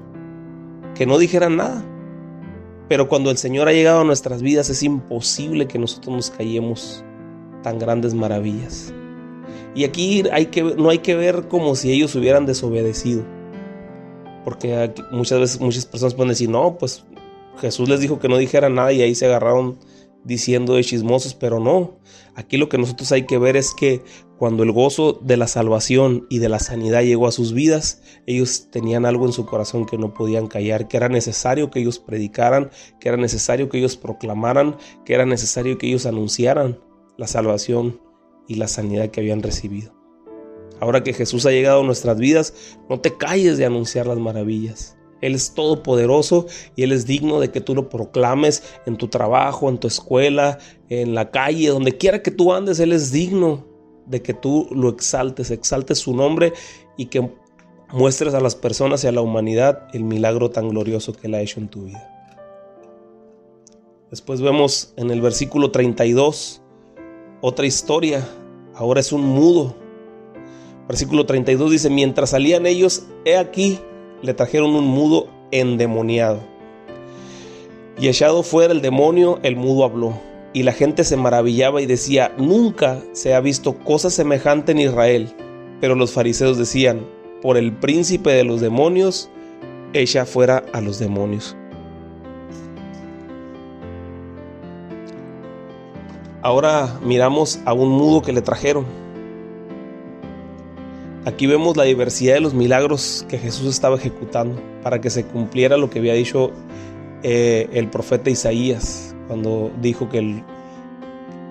que 0.96 1.06
no 1.06 1.18
dijeran 1.18 1.56
nada. 1.56 1.86
Pero 2.88 3.08
cuando 3.08 3.32
el 3.32 3.38
Señor 3.38 3.68
ha 3.68 3.74
llegado 3.74 4.02
a 4.02 4.04
nuestras 4.04 4.42
vidas 4.42 4.70
es 4.70 4.84
imposible 4.84 5.68
que 5.68 5.80
nosotros 5.80 6.16
nos 6.16 6.30
callemos 6.30 7.04
tan 7.64 7.80
grandes 7.80 8.14
maravillas. 8.14 8.94
Y 9.76 9.84
aquí 9.84 10.24
hay 10.32 10.48
que, 10.48 10.64
no 10.64 10.90
hay 10.90 11.00
que 11.00 11.16
ver 11.16 11.48
como 11.48 11.76
si 11.76 11.92
ellos 11.92 12.16
hubieran 12.16 12.46
desobedecido. 12.46 13.26
Porque 14.44 14.94
muchas 15.12 15.40
veces 15.40 15.60
muchas 15.60 15.86
personas 15.86 16.14
pueden 16.14 16.30
decir, 16.30 16.50
no, 16.50 16.78
pues 16.78 17.04
Jesús 17.60 17.90
les 17.90 18.00
dijo 18.00 18.20
que 18.20 18.30
no 18.30 18.38
dijera 18.38 18.70
nada 18.70 18.94
y 18.94 19.02
ahí 19.02 19.14
se 19.14 19.26
agarraron 19.26 19.78
diciendo 20.24 20.76
de 20.76 20.84
chismosos, 20.84 21.34
pero 21.34 21.60
no. 21.60 21.98
Aquí 22.36 22.58
lo 22.58 22.70
que 22.70 22.78
nosotros 22.78 23.12
hay 23.12 23.26
que 23.26 23.38
ver 23.38 23.58
es 23.58 23.74
que 23.74 24.04
cuando 24.38 24.62
el 24.64 24.72
gozo 24.72 25.20
de 25.22 25.36
la 25.36 25.48
salvación 25.48 26.28
y 26.30 26.38
de 26.38 26.50
la 26.50 26.60
sanidad 26.60 27.02
llegó 27.02 27.28
a 27.28 27.32
sus 27.32 27.54
vidas, 27.54 28.02
ellos 28.28 28.68
tenían 28.70 29.06
algo 29.06 29.26
en 29.26 29.34
su 29.34 29.46
corazón 29.48 29.86
que 29.86 29.98
no 29.98 30.14
podían 30.14 30.48
callar, 30.48 30.88
que 30.88 30.98
era 30.98 31.10
necesario 31.10 31.72
que 31.72 31.80
ellos 31.80 31.98
predicaran, 31.98 32.70
que 33.00 33.10
era 33.10 33.18
necesario 33.18 33.68
que 33.68 33.80
ellos 33.80 33.98
proclamaran, 33.98 34.78
que 35.06 35.16
era 35.16 35.26
necesario 35.26 35.78
que 35.80 35.88
ellos 35.88 36.06
anunciaran 36.06 36.80
la 37.18 37.26
salvación 37.26 38.00
y 38.48 38.56
la 38.56 38.68
sanidad 38.68 39.10
que 39.10 39.22
habían 39.22 39.42
recibido. 39.42 39.92
Ahora 40.80 41.04
que 41.04 41.14
Jesús 41.14 41.48
ha 41.48 41.52
llegado 41.52 41.82
a 41.82 41.86
nuestras 41.86 42.20
vidas, 42.20 42.54
no 42.90 43.00
te 43.00 43.18
calles 43.18 43.58
de 43.58 43.66
anunciar 43.66 44.06
las 44.06 44.20
maravillas. 44.20 44.98
Él 45.22 45.34
es 45.34 45.56
todopoderoso 45.56 46.46
y 46.76 46.84
Él 46.84 46.92
es 46.92 47.08
digno 47.08 47.40
de 47.40 47.50
que 47.50 47.60
tú 47.60 47.74
lo 47.74 47.90
proclames 47.90 48.62
en 48.86 48.98
tu 48.98 49.08
trabajo, 49.08 49.68
en 49.68 49.80
tu 49.80 49.88
escuela, 49.88 50.60
en 50.90 51.16
la 51.16 51.32
calle, 51.32 51.70
donde 51.70 51.98
quiera 51.98 52.22
que 52.22 52.30
tú 52.30 52.54
andes, 52.54 52.80
Él 52.80 52.92
es 52.92 53.12
digno 53.12 53.77
de 54.08 54.22
que 54.22 54.34
tú 54.34 54.68
lo 54.72 54.90
exaltes, 54.90 55.52
exaltes 55.52 56.00
su 56.00 56.16
nombre 56.16 56.54
y 56.96 57.08
que 57.08 57.32
muestres 57.92 58.34
a 58.34 58.40
las 58.40 58.56
personas 58.56 59.04
y 59.04 59.08
a 59.08 59.12
la 59.12 59.22
humanidad 59.22 59.88
el 59.94 60.04
milagro 60.04 60.50
tan 60.50 60.70
glorioso 60.70 61.14
que 61.14 61.28
Él 61.28 61.36
ha 61.36 61.42
hecho 61.42 61.60
en 61.60 61.68
tu 61.68 61.84
vida. 61.86 62.14
Después 64.10 64.42
vemos 64.42 64.94
en 64.96 65.12
el 65.12 65.22
versículo 65.22 65.72
32 65.72 66.62
otra 67.42 67.68
historia, 67.68 68.28
ahora 68.74 69.00
es 69.00 69.12
un 69.12 69.22
mudo. 69.22 69.76
Versículo 70.88 71.26
32 71.26 71.72
dice, 71.72 71.90
mientras 71.90 72.32
salían 72.32 72.66
ellos, 72.66 73.06
he 73.26 73.38
aquí, 73.38 73.80
le 74.24 74.34
trajeron 74.34 74.76
un 74.76 74.86
mudo 74.86 75.28
endemoniado. 75.52 76.40
Y 78.00 78.08
echado 78.08 78.42
fuera 78.42 78.74
el 78.74 78.82
demonio, 78.82 79.40
el 79.44 79.56
mudo 79.56 79.84
habló. 79.84 80.14
Y 80.58 80.64
la 80.64 80.74
gente 80.74 81.04
se 81.04 81.18
maravillaba 81.18 81.84
y 81.84 81.86
decía, 81.86 82.34
nunca 82.40 83.00
se 83.12 83.36
ha 83.36 83.40
visto 83.42 83.78
cosa 83.78 84.10
semejante 84.10 84.72
en 84.72 84.80
Israel. 84.80 85.32
Pero 85.80 85.94
los 85.94 86.14
fariseos 86.14 86.58
decían, 86.58 87.06
por 87.44 87.58
el 87.58 87.74
príncipe 87.74 88.32
de 88.32 88.44
los 88.44 88.60
demonios, 88.60 89.30
echa 89.94 90.26
fuera 90.26 90.64
a 90.74 90.82
los 90.82 90.98
demonios. 90.98 91.56
Ahora 96.42 97.00
miramos 97.04 97.60
a 97.66 97.74
un 97.74 97.90
mudo 97.90 98.24
que 98.24 98.34
le 98.34 98.42
trajeron. 98.42 98.88
Aquí 101.26 101.46
vemos 101.46 101.78
la 101.78 101.84
diversidad 101.84 102.34
de 102.34 102.42
los 102.42 102.56
milagros 102.56 103.28
que 103.30 103.38
Jesús 103.38 103.68
estaba 103.68 103.98
ejecutando 103.98 104.60
para 104.82 105.02
que 105.02 105.12
se 105.12 105.24
cumpliera 105.24 105.78
lo 105.78 105.92
que 105.92 106.00
había 106.00 106.16
dicho 106.16 106.50
eh, 107.22 107.70
el 107.74 107.92
profeta 107.92 108.32
Isaías 108.32 109.14
cuando 109.28 109.72
dijo 109.82 110.10
que, 110.10 110.44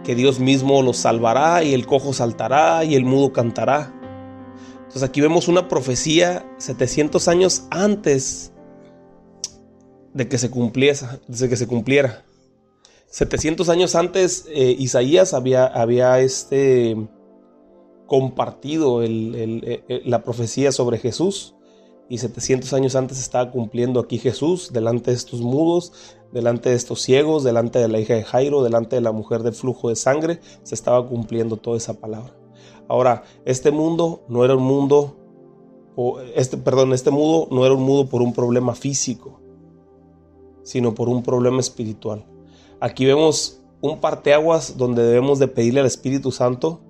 que 0.05 0.15
Dios 0.15 0.41
mismo 0.41 0.83
los 0.83 0.97
salvará 0.97 1.63
y 1.63 1.75
el 1.75 1.87
cojo 1.87 2.13
saltará 2.13 2.85
y 2.85 2.95
el 2.95 3.05
mudo 3.05 3.33
cantará. 3.33 3.93
Entonces 4.79 5.03
aquí 5.03 5.21
vemos 5.21 5.49
una 5.49 5.69
profecía 5.69 6.47
700 6.59 7.29
años 7.29 7.67
antes 7.71 8.53
de 10.15 10.29
que 10.29 10.39
se 10.39 10.49
de 10.49 11.49
que 11.49 11.57
se 11.57 11.67
cumpliera. 11.67 12.25
700 13.11 13.69
años 13.69 13.95
antes, 13.95 14.47
eh, 14.49 14.75
Isaías 14.79 15.35
había, 15.35 15.67
había 15.67 16.21
este, 16.21 16.97
compartido 18.07 19.03
la 19.03 20.23
profecía 20.23 20.73
sobre 20.73 20.99
Jesús. 20.99 21.56
Y 22.09 22.19
700 22.19 22.73
años 22.73 22.95
antes 22.95 23.19
estaba 23.19 23.51
cumpliendo 23.51 23.99
aquí 23.99 24.19
Jesús, 24.19 24.73
delante 24.73 25.11
de 25.11 25.17
estos 25.17 25.41
mudos, 25.41 25.93
delante 26.33 26.71
de 26.71 26.77
estos 26.77 27.03
ciegos, 27.03 27.43
delante 27.43 27.79
de 27.79 27.89
la 27.89 27.99
hija 27.99 28.15
de 28.15 28.23
Jairo, 28.23 28.63
delante 28.63 28.97
de 28.97 29.03
la 29.03 29.13
mujer 29.13 29.43
del 29.43 29.55
flujo 29.55 29.89
de 29.89 29.97
sangre, 29.97 30.41
se 30.63 30.75
estaba 30.75 31.07
cumpliendo 31.07 31.57
toda 31.57 31.77
esa 31.77 31.95
palabra. 31.95 32.37
Ahora, 32.89 33.25
este 33.45 33.73
mundo 33.73 34.25
no 34.29 34.45
era 34.45 34.55
un 34.55 34.63
mundo, 34.63 35.17
este, 36.35 36.57
perdón, 36.57 36.93
este 36.93 37.11
mudo 37.11 37.49
no 37.51 37.67
era 37.67 37.75
un 37.75 37.83
mudo 37.83 38.09
por 38.09 38.23
un 38.23 38.33
problema 38.33 38.75
físico, 38.75 39.41
sino 40.63 40.95
por 40.95 41.09
un 41.09 41.25
problema 41.25 41.59
espiritual. 41.59 42.25
Aquí 42.81 43.05
vemos 43.05 43.63
un 43.81 44.01
parteaguas 44.01 44.77
donde 44.77 45.03
debemos 45.03 45.39
de 45.39 45.49
pedirle 45.49 45.81
al 45.81 45.87
Espíritu 45.87 46.31
Santo 46.31 46.81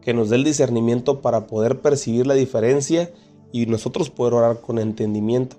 que 0.00 0.14
nos 0.14 0.30
dé 0.30 0.36
el 0.36 0.44
discernimiento 0.44 1.20
para 1.20 1.46
poder 1.46 1.80
percibir 1.80 2.26
la 2.26 2.34
diferencia 2.34 3.12
y 3.54 3.66
nosotros 3.66 4.10
poder 4.10 4.34
orar 4.34 4.60
con 4.60 4.80
entendimiento. 4.80 5.54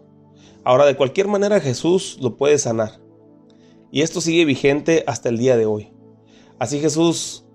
Ahora, 0.66 0.86
de 0.86 0.98
cualquier 0.98 1.30
manera 1.30 1.62
Jesús 1.62 2.18
lo 2.20 2.36
puede 2.36 2.58
sanar. 2.58 3.00
Y 3.90 4.02
esto 4.02 4.20
sigue 4.20 4.44
vigente 4.44 5.06
hasta 5.08 5.30
el 5.30 5.38
día 5.38 5.56
de 5.56 5.66
hoy. 5.66 5.94
Así 6.60 6.82
Jesús 6.82 7.46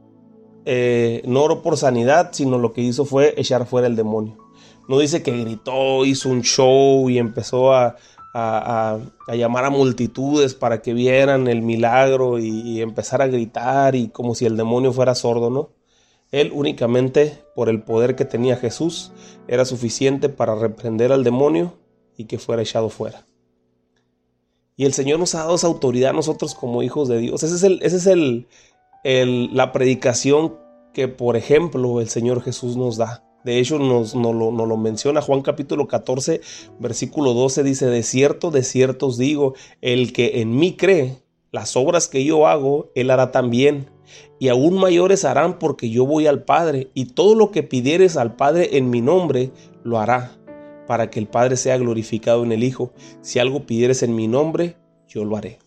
eh, 0.65 1.21
no 1.27 1.43
oró 1.43 1.61
por 1.61 1.77
sanidad, 1.77 2.31
sino 2.33 2.57
lo 2.57 2.73
que 2.73 2.81
hizo 2.81 3.05
fue 3.05 3.35
echar 3.37 3.67
fuera 3.67 3.87
el 3.87 3.97
demonio. 3.97 4.39
No 4.89 4.99
dice 4.99 5.23
que 5.23 5.37
gritó, 5.37 6.07
hizo 6.07 6.31
un 6.31 6.41
show 6.41 7.11
y 7.11 7.19
empezó 7.19 7.75
a, 7.75 7.97
a, 8.33 8.99
llamar 9.35 9.67
a 9.67 9.71
multitudes 9.71 10.55
para 10.55 10.81
que 10.81 10.95
vieran 10.95 11.49
el 11.49 11.61
milagro 11.61 12.39
y, 12.39 12.81
empezar 12.81 13.21
a 13.21 13.27
gritar 13.27 13.95
y 13.95 14.09
como 14.09 14.35
si 14.35 14.47
el 14.47 14.57
demonio 14.57 14.95
fuera 14.95 15.15
sordo, 15.15 15.51
¿no? 15.51 15.69
Él 16.31 16.53
únicamente, 16.55 17.43
por 17.55 17.69
el 17.69 17.83
poder 17.83 18.15
que 18.15 18.25
tenía 18.25 18.57
Jesús, 18.57 19.13
era 19.49 19.65
suficiente 19.65 20.29
para 20.29 20.55
reprender 20.55 21.13
al 21.13 21.25
demonio 21.25 21.79
y 22.17 22.27
que 22.27 22.39
fuera 22.39 22.63
echado 22.63 22.89
fuera. 22.89 23.27
Y 24.77 24.85
el 24.87 24.95
Señor 24.95 25.19
nos 25.19 25.35
ha 25.35 25.41
dado 25.41 25.57
esa 25.57 25.67
autoridad 25.67 26.11
a 26.11 26.15
nosotros 26.15 26.55
como 26.55 26.83
hijos 26.83 27.09
de 27.09 27.19
Dios. 27.19 27.43
Esa 27.43 27.55
es, 27.55 27.63
el, 27.65 27.83
es 27.83 28.07
el, 28.07 29.55
la 29.55 29.73
predicación 29.73 30.57
que, 30.95 31.09
por 31.09 31.37
ejemplo, 31.37 32.01
el 32.01 32.09
Señor 32.09 32.43
Jesús 32.43 32.77
nos 32.77 32.97
da. 32.97 33.25
De 33.45 33.59
hecho, 33.59 33.79
nos, 33.79 34.15
lo, 34.15 34.33
nos, 34.33 34.69
lo, 34.69 34.77
menciona 34.77 35.21
Juan 35.23 35.43
capítulo 35.43 35.87
14, 35.87 36.41
versículo 36.79 37.35
12, 37.35 37.63
dice, 37.63 37.87
de 37.87 38.03
cierto, 38.03 38.51
de 38.51 38.63
cierto 38.63 39.09
os 39.09 39.19
digo, 39.19 39.55
el 39.81 40.13
que 40.13 40.41
en 40.41 40.57
mí 40.57 40.77
cree, 40.77 41.17
las 41.51 41.77
obras 41.77 42.07
que 42.07 42.25
yo 42.25 42.47
hago, 42.47 42.91
él 42.95 43.11
hará 43.11 43.33
también. 43.33 43.91
Y 44.39 44.49
aún 44.49 44.79
mayores 44.79 45.25
harán 45.25 45.59
porque 45.59 45.91
yo 45.91 46.07
voy 46.07 46.27
al 46.27 46.45
Padre, 46.45 46.91
y 46.95 47.07
todo 47.07 47.35
lo 47.35 47.51
que 47.51 47.63
pidieres 47.63 48.17
al 48.17 48.37
Padre 48.37 48.77
en 48.79 48.91
mi 48.91 49.01
nombre, 49.01 49.53
lo 49.85 49.99
hará, 49.99 50.33
para 50.87 51.11
que 51.11 51.21
el 51.21 51.27
Padre 51.27 51.57
sea 51.57 51.79
glorificado 51.79 52.45
en 52.45 52.53
el 52.53 52.65
Hijo. 52.65 52.93
Si 53.21 53.39
algo 53.39 53.67
pidieres 53.67 54.03
en 54.03 54.15
mi 54.15 54.29
nombre, 54.29 54.77
yo 55.09 55.25
lo 55.25 55.37
haré. 55.37 55.59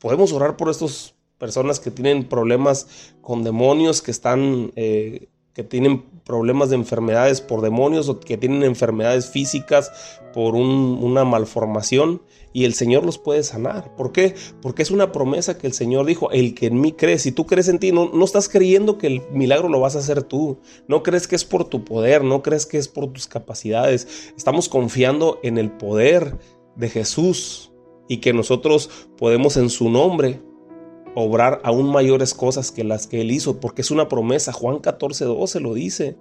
Podemos 0.00 0.32
orar 0.32 0.56
por 0.56 0.70
estas 0.70 1.14
personas 1.38 1.80
que 1.80 1.90
tienen 1.90 2.24
problemas 2.24 3.14
con 3.20 3.42
demonios, 3.42 4.00
que 4.00 4.10
están 4.10 4.72
eh, 4.76 5.28
que 5.54 5.62
tienen 5.62 6.02
problemas 6.24 6.70
de 6.70 6.76
enfermedades 6.76 7.40
por 7.40 7.60
demonios 7.60 8.08
o 8.08 8.18
que 8.18 8.36
tienen 8.36 8.64
enfermedades 8.64 9.30
físicas 9.30 10.20
por 10.32 10.56
una 10.56 11.24
malformación 11.24 12.22
y 12.52 12.64
el 12.64 12.74
Señor 12.74 13.04
los 13.04 13.18
puede 13.18 13.42
sanar. 13.44 13.94
¿Por 13.94 14.10
qué? 14.10 14.34
Porque 14.60 14.82
es 14.82 14.90
una 14.90 15.12
promesa 15.12 15.56
que 15.56 15.66
el 15.66 15.72
Señor 15.72 16.06
dijo, 16.06 16.30
el 16.32 16.54
que 16.54 16.66
en 16.66 16.80
mí 16.80 16.92
cree, 16.92 17.18
si 17.18 17.30
tú 17.30 17.46
crees 17.46 17.68
en 17.68 17.78
ti, 17.78 17.92
no, 17.92 18.10
no 18.12 18.24
estás 18.24 18.48
creyendo 18.48 18.98
que 18.98 19.06
el 19.06 19.22
milagro 19.30 19.68
lo 19.68 19.80
vas 19.80 19.94
a 19.94 20.00
hacer 20.00 20.24
tú, 20.24 20.58
no 20.88 21.02
crees 21.02 21.28
que 21.28 21.36
es 21.36 21.44
por 21.44 21.64
tu 21.64 21.84
poder, 21.84 22.24
no 22.24 22.42
crees 22.42 22.66
que 22.66 22.78
es 22.78 22.88
por 22.88 23.12
tus 23.12 23.28
capacidades, 23.28 24.32
estamos 24.36 24.68
confiando 24.68 25.38
en 25.44 25.58
el 25.58 25.70
poder 25.70 26.36
de 26.74 26.88
Jesús 26.88 27.70
y 28.08 28.18
que 28.18 28.32
nosotros 28.32 28.90
podemos 29.16 29.56
en 29.56 29.70
su 29.70 29.88
nombre 29.88 30.40
obrar 31.14 31.60
aún 31.64 31.90
mayores 31.90 32.34
cosas 32.34 32.70
que 32.70 32.84
las 32.84 33.06
que 33.06 33.20
Él 33.20 33.30
hizo, 33.30 33.60
porque 33.60 33.82
es 33.82 33.90
una 33.90 34.08
promesa. 34.08 34.52
Juan 34.52 34.78
14, 34.78 35.24
12 35.24 35.60
lo 35.60 35.74
dice. 35.74 36.16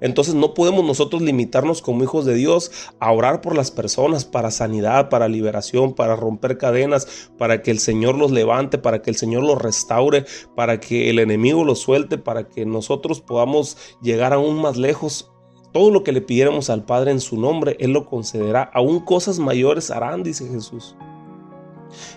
Entonces 0.00 0.34
no 0.34 0.54
podemos 0.54 0.84
nosotros 0.84 1.22
limitarnos 1.22 1.82
como 1.82 2.04
hijos 2.04 2.24
de 2.24 2.34
Dios 2.34 2.70
a 3.00 3.12
orar 3.12 3.40
por 3.40 3.56
las 3.56 3.70
personas 3.70 4.24
para 4.24 4.50
sanidad, 4.50 5.08
para 5.08 5.28
liberación, 5.28 5.94
para 5.94 6.14
romper 6.14 6.56
cadenas, 6.56 7.30
para 7.36 7.62
que 7.62 7.70
el 7.70 7.80
Señor 7.80 8.16
los 8.16 8.30
levante, 8.30 8.78
para 8.78 9.02
que 9.02 9.10
el 9.10 9.16
Señor 9.16 9.42
los 9.42 9.60
restaure, 9.60 10.24
para 10.54 10.78
que 10.78 11.10
el 11.10 11.18
enemigo 11.18 11.64
los 11.64 11.80
suelte, 11.80 12.16
para 12.16 12.48
que 12.48 12.64
nosotros 12.64 13.20
podamos 13.20 13.76
llegar 14.00 14.32
aún 14.32 14.60
más 14.60 14.76
lejos. 14.76 15.32
Todo 15.72 15.90
lo 15.90 16.04
que 16.04 16.12
le 16.12 16.20
pidiéramos 16.20 16.70
al 16.70 16.84
Padre 16.84 17.10
en 17.10 17.20
su 17.20 17.36
nombre, 17.36 17.76
Él 17.80 17.92
lo 17.92 18.06
concederá. 18.06 18.70
Aún 18.72 19.00
cosas 19.00 19.38
mayores 19.38 19.90
harán, 19.90 20.22
dice 20.22 20.48
Jesús. 20.48 20.96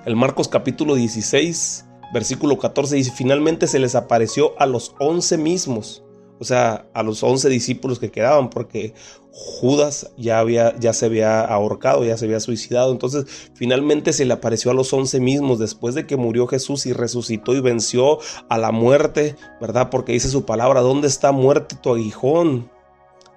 El 0.06 0.15
Marcos 0.15 0.48
capítulo 0.48 0.96
16 0.96 1.86
versículo 2.13 2.58
14 2.58 2.95
dice, 2.95 3.12
finalmente 3.15 3.67
se 3.67 3.80
les 3.80 3.95
apareció 3.95 4.54
a 4.60 4.65
los 4.65 4.95
once 5.00 5.38
mismos, 5.38 6.04
o 6.39 6.43
sea, 6.43 6.88
a 6.93 7.04
los 7.04 7.24
once 7.24 7.50
discípulos 7.50 8.00
que 8.00 8.12
quedaban, 8.12 8.50
porque 8.50 8.93
Judas 9.32 10.12
ya, 10.17 10.39
había, 10.39 10.78
ya 10.80 10.91
se 10.91 11.06
había 11.06 11.41
ahorcado, 11.41 12.04
ya 12.04 12.17
se 12.17 12.26
había 12.26 12.39
suicidado. 12.39 12.91
Entonces, 12.91 13.26
finalmente 13.54 14.12
se 14.12 14.26
le 14.26 14.34
apareció 14.34 14.71
a 14.71 14.74
los 14.74 14.91
once 14.91 15.19
mismos 15.19 15.60
después 15.60 15.95
de 15.95 16.06
que 16.06 16.17
murió 16.17 16.47
Jesús 16.47 16.86
y 16.86 16.93
resucitó 16.93 17.56
y 17.56 17.62
venció 17.62 18.19
a 18.50 18.58
la 18.58 18.71
muerte, 18.71 19.36
¿verdad? 19.62 19.89
Porque 19.89 20.13
dice 20.13 20.30
su 20.30 20.43
palabra, 20.45 20.82
¿dónde 20.82 21.08
está 21.08 21.32
muerte 21.32 21.76
tu 21.82 21.91
aguijón? 21.91 22.69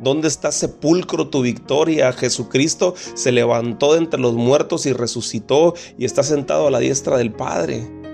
¿Dónde 0.00 0.26
está 0.26 0.50
sepulcro 0.50 1.28
tu 1.28 1.42
victoria? 1.42 2.12
Jesucristo 2.12 2.94
se 3.14 3.30
levantó 3.30 3.92
de 3.92 3.98
entre 3.98 4.18
los 4.18 4.34
muertos 4.34 4.86
y 4.86 4.92
resucitó 4.92 5.74
y 5.96 6.04
está 6.04 6.24
sentado 6.24 6.66
a 6.66 6.70
la 6.70 6.80
diestra 6.80 7.16
del 7.16 7.32
Padre. 7.32 8.13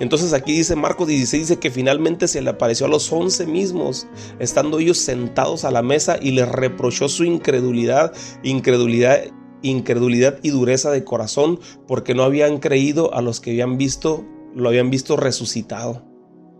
Entonces 0.00 0.32
aquí 0.32 0.52
dice 0.52 0.76
Marcos 0.76 1.08
16, 1.08 1.48
dice 1.48 1.60
que 1.60 1.70
finalmente 1.70 2.28
se 2.28 2.40
le 2.40 2.50
apareció 2.50 2.86
a 2.86 2.88
los 2.88 3.12
once 3.12 3.46
mismos, 3.46 4.06
estando 4.38 4.78
ellos 4.78 4.98
sentados 4.98 5.64
a 5.64 5.70
la 5.70 5.82
mesa 5.82 6.18
y 6.20 6.32
les 6.32 6.48
reprochó 6.48 7.08
su 7.08 7.24
incredulidad, 7.24 8.12
incredulidad, 8.42 9.24
incredulidad 9.62 10.38
y 10.42 10.50
dureza 10.50 10.90
de 10.90 11.04
corazón, 11.04 11.58
porque 11.86 12.14
no 12.14 12.22
habían 12.22 12.58
creído 12.58 13.12
a 13.14 13.22
los 13.22 13.40
que 13.40 13.50
habían 13.50 13.76
visto, 13.76 14.24
lo 14.54 14.68
habían 14.68 14.90
visto 14.90 15.16
resucitado. 15.16 16.07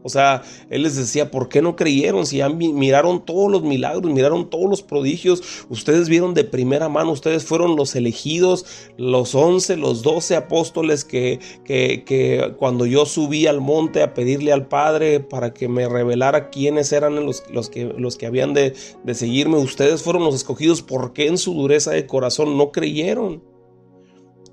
O 0.02 0.08
sea, 0.08 0.42
él 0.70 0.82
les 0.82 0.96
decía, 0.96 1.30
¿por 1.30 1.48
qué 1.48 1.60
no 1.60 1.76
creyeron? 1.76 2.26
Si 2.26 2.38
ya 2.38 2.48
miraron 2.48 3.24
todos 3.24 3.50
los 3.50 3.62
milagros, 3.62 4.12
miraron 4.12 4.48
todos 4.48 4.70
los 4.70 4.82
prodigios, 4.82 5.42
ustedes 5.68 6.08
vieron 6.08 6.34
de 6.34 6.44
primera 6.44 6.88
mano, 6.88 7.12
ustedes 7.12 7.44
fueron 7.44 7.76
los 7.76 7.94
elegidos, 7.96 8.64
los 8.96 9.34
once, 9.34 9.76
los 9.76 10.02
doce 10.02 10.36
apóstoles 10.36 11.04
que, 11.04 11.40
que, 11.64 12.54
cuando 12.58 12.86
yo 12.86 13.06
subí 13.06 13.46
al 13.46 13.60
monte 13.60 14.02
a 14.02 14.14
pedirle 14.14 14.52
al 14.52 14.68
Padre 14.68 15.20
para 15.20 15.52
que 15.52 15.68
me 15.68 15.88
revelara 15.88 16.50
quiénes 16.50 16.92
eran 16.92 17.14
los, 17.26 17.42
los, 17.50 17.68
que, 17.68 17.84
los 17.84 18.16
que 18.16 18.26
habían 18.26 18.54
de, 18.54 18.74
de 19.04 19.14
seguirme, 19.14 19.56
ustedes 19.56 20.02
fueron 20.02 20.24
los 20.24 20.34
escogidos, 20.34 20.82
¿por 20.82 21.12
qué 21.12 21.26
en 21.26 21.38
su 21.38 21.54
dureza 21.54 21.90
de 21.90 22.06
corazón 22.06 22.56
no 22.56 22.70
creyeron? 22.70 23.42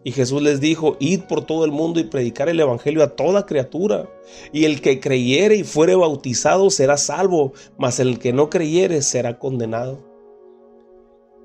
Y 0.06 0.12
Jesús 0.12 0.40
les 0.44 0.62
dijo, 0.62 0.98
id 1.00 1.22
por 1.22 1.44
todo 1.46 1.66
el 1.66 1.72
mundo 1.72 2.00
y 2.00 2.04
predicar 2.04 2.48
el 2.48 2.60
Evangelio 2.60 3.02
a 3.02 3.16
toda 3.16 3.48
criatura. 3.48 4.08
Y 4.54 4.66
el 4.66 4.80
que 4.80 5.00
creyere 5.00 5.56
y 5.56 5.64
fuere 5.64 5.96
bautizado 5.96 6.70
será 6.70 6.96
salvo, 6.96 7.54
mas 7.80 8.00
el 8.00 8.20
que 8.20 8.32
no 8.32 8.52
creyere 8.52 9.02
será 9.02 9.40
condenado. 9.40 10.06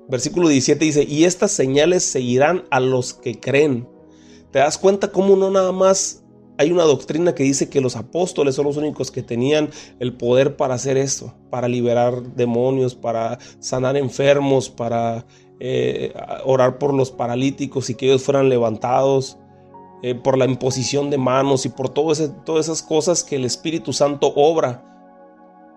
Versículo 0.07 0.47
17 0.47 0.85
dice, 0.85 1.03
y 1.09 1.23
estas 1.23 1.51
señales 1.51 2.03
seguirán 2.03 2.65
a 2.69 2.79
los 2.79 3.15
que 3.15 3.39
creen. 3.39 3.89
¿Te 4.51 4.59
das 4.59 4.77
cuenta 4.77 5.11
cómo 5.11 5.35
no 5.35 5.49
nada 5.49 5.71
más 5.71 6.23
hay 6.59 6.71
una 6.71 6.83
doctrina 6.83 7.33
que 7.33 7.41
dice 7.41 7.67
que 7.67 7.81
los 7.81 7.95
apóstoles 7.95 8.53
son 8.53 8.65
los 8.65 8.77
únicos 8.77 9.09
que 9.09 9.23
tenían 9.23 9.71
el 9.99 10.13
poder 10.13 10.55
para 10.55 10.75
hacer 10.75 10.97
esto, 10.97 11.33
para 11.49 11.67
liberar 11.67 12.35
demonios, 12.35 12.93
para 12.93 13.39
sanar 13.59 13.97
enfermos, 13.97 14.69
para 14.69 15.25
eh, 15.63 16.11
orar 16.43 16.79
por 16.79 16.91
los 16.91 17.11
paralíticos 17.11 17.91
y 17.91 17.93
que 17.93 18.07
ellos 18.07 18.23
fueran 18.23 18.49
levantados, 18.49 19.37
eh, 20.01 20.15
por 20.15 20.35
la 20.35 20.45
imposición 20.45 21.11
de 21.11 21.19
manos 21.19 21.67
y 21.67 21.69
por 21.69 21.89
todas 21.89 22.19
esas 22.19 22.81
cosas 22.81 23.23
que 23.23 23.35
el 23.35 23.45
Espíritu 23.45 23.93
Santo 23.93 24.33
obra 24.35 24.83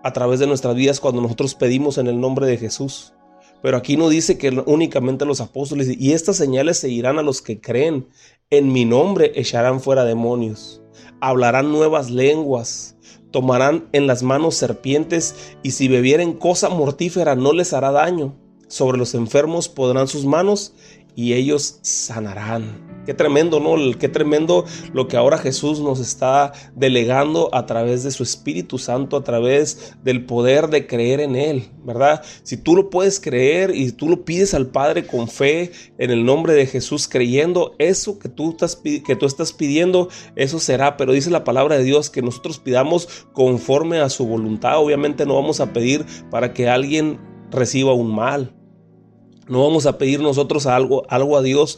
a 0.03 0.11
través 0.11 0.39
de 0.39 0.47
nuestras 0.47 0.73
vidas 0.73 0.99
cuando 0.99 1.21
nosotros 1.21 1.53
pedimos 1.53 1.99
en 1.99 2.07
el 2.07 2.19
nombre 2.19 2.47
de 2.47 2.57
Jesús. 2.57 3.13
Pero 3.61 3.77
aquí 3.77 3.95
no 3.95 4.09
dice 4.09 4.39
que 4.39 4.49
únicamente 4.65 5.23
los 5.23 5.39
apóstoles, 5.39 5.87
y 5.95 6.13
estas 6.13 6.37
señales 6.37 6.79
seguirán 6.79 7.19
a 7.19 7.23
los 7.23 7.43
que 7.43 7.61
creen. 7.61 8.07
En 8.49 8.73
mi 8.73 8.85
nombre 8.85 9.33
echarán 9.35 9.81
fuera 9.81 10.03
demonios, 10.03 10.81
hablarán 11.21 11.71
nuevas 11.71 12.09
lenguas, 12.09 12.97
tomarán 13.29 13.87
en 13.91 14.07
las 14.07 14.23
manos 14.23 14.55
serpientes, 14.55 15.55
y 15.61 15.71
si 15.71 15.87
bebieren 15.87 16.33
cosa 16.33 16.69
mortífera 16.69 17.35
no 17.35 17.53
les 17.53 17.71
hará 17.71 17.91
daño 17.91 18.44
sobre 18.75 18.97
los 18.97 19.15
enfermos 19.15 19.69
podrán 19.69 20.09
sus 20.09 20.25
manos 20.25 20.73
y 21.15 21.31
ellos 21.31 21.79
sanarán. 21.81 23.03
Qué 23.05 23.13
tremendo, 23.13 23.61
¿no? 23.61 23.75
Qué 23.97 24.09
tremendo 24.09 24.65
lo 24.91 25.07
que 25.07 25.15
ahora 25.15 25.37
Jesús 25.37 25.79
nos 25.79 26.01
está 26.01 26.51
delegando 26.75 27.49
a 27.55 27.65
través 27.65 28.03
de 28.03 28.11
su 28.11 28.23
Espíritu 28.23 28.77
Santo, 28.77 29.15
a 29.15 29.23
través 29.23 29.95
del 30.03 30.25
poder 30.25 30.67
de 30.67 30.87
creer 30.87 31.21
en 31.21 31.37
Él, 31.37 31.69
¿verdad? 31.85 32.21
Si 32.43 32.57
tú 32.57 32.75
lo 32.75 32.89
puedes 32.89 33.21
creer 33.21 33.73
y 33.73 33.93
tú 33.93 34.09
lo 34.09 34.25
pides 34.25 34.53
al 34.53 34.67
Padre 34.67 35.07
con 35.07 35.29
fe 35.29 35.71
en 35.97 36.11
el 36.11 36.25
nombre 36.25 36.53
de 36.53 36.65
Jesús, 36.65 37.07
creyendo 37.07 37.75
eso 37.79 38.19
que 38.19 38.27
tú 38.27 38.49
estás, 38.49 38.75
que 38.75 39.15
tú 39.15 39.25
estás 39.25 39.53
pidiendo, 39.53 40.09
eso 40.35 40.59
será. 40.59 40.97
Pero 40.97 41.13
dice 41.13 41.29
la 41.29 41.45
palabra 41.45 41.77
de 41.77 41.85
Dios 41.85 42.09
que 42.09 42.21
nosotros 42.21 42.59
pidamos 42.59 43.07
conforme 43.31 43.99
a 43.99 44.09
su 44.09 44.27
voluntad. 44.27 44.79
Obviamente 44.79 45.25
no 45.25 45.35
vamos 45.35 45.61
a 45.61 45.71
pedir 45.71 46.05
para 46.29 46.51
que 46.51 46.67
alguien 46.67 47.21
reciba 47.51 47.93
un 47.93 48.13
mal. 48.13 48.53
No 49.47 49.63
vamos 49.63 49.85
a 49.85 49.97
pedir 49.97 50.19
nosotros 50.21 50.65
algo, 50.65 51.05
algo 51.09 51.37
a 51.37 51.41
Dios 51.41 51.77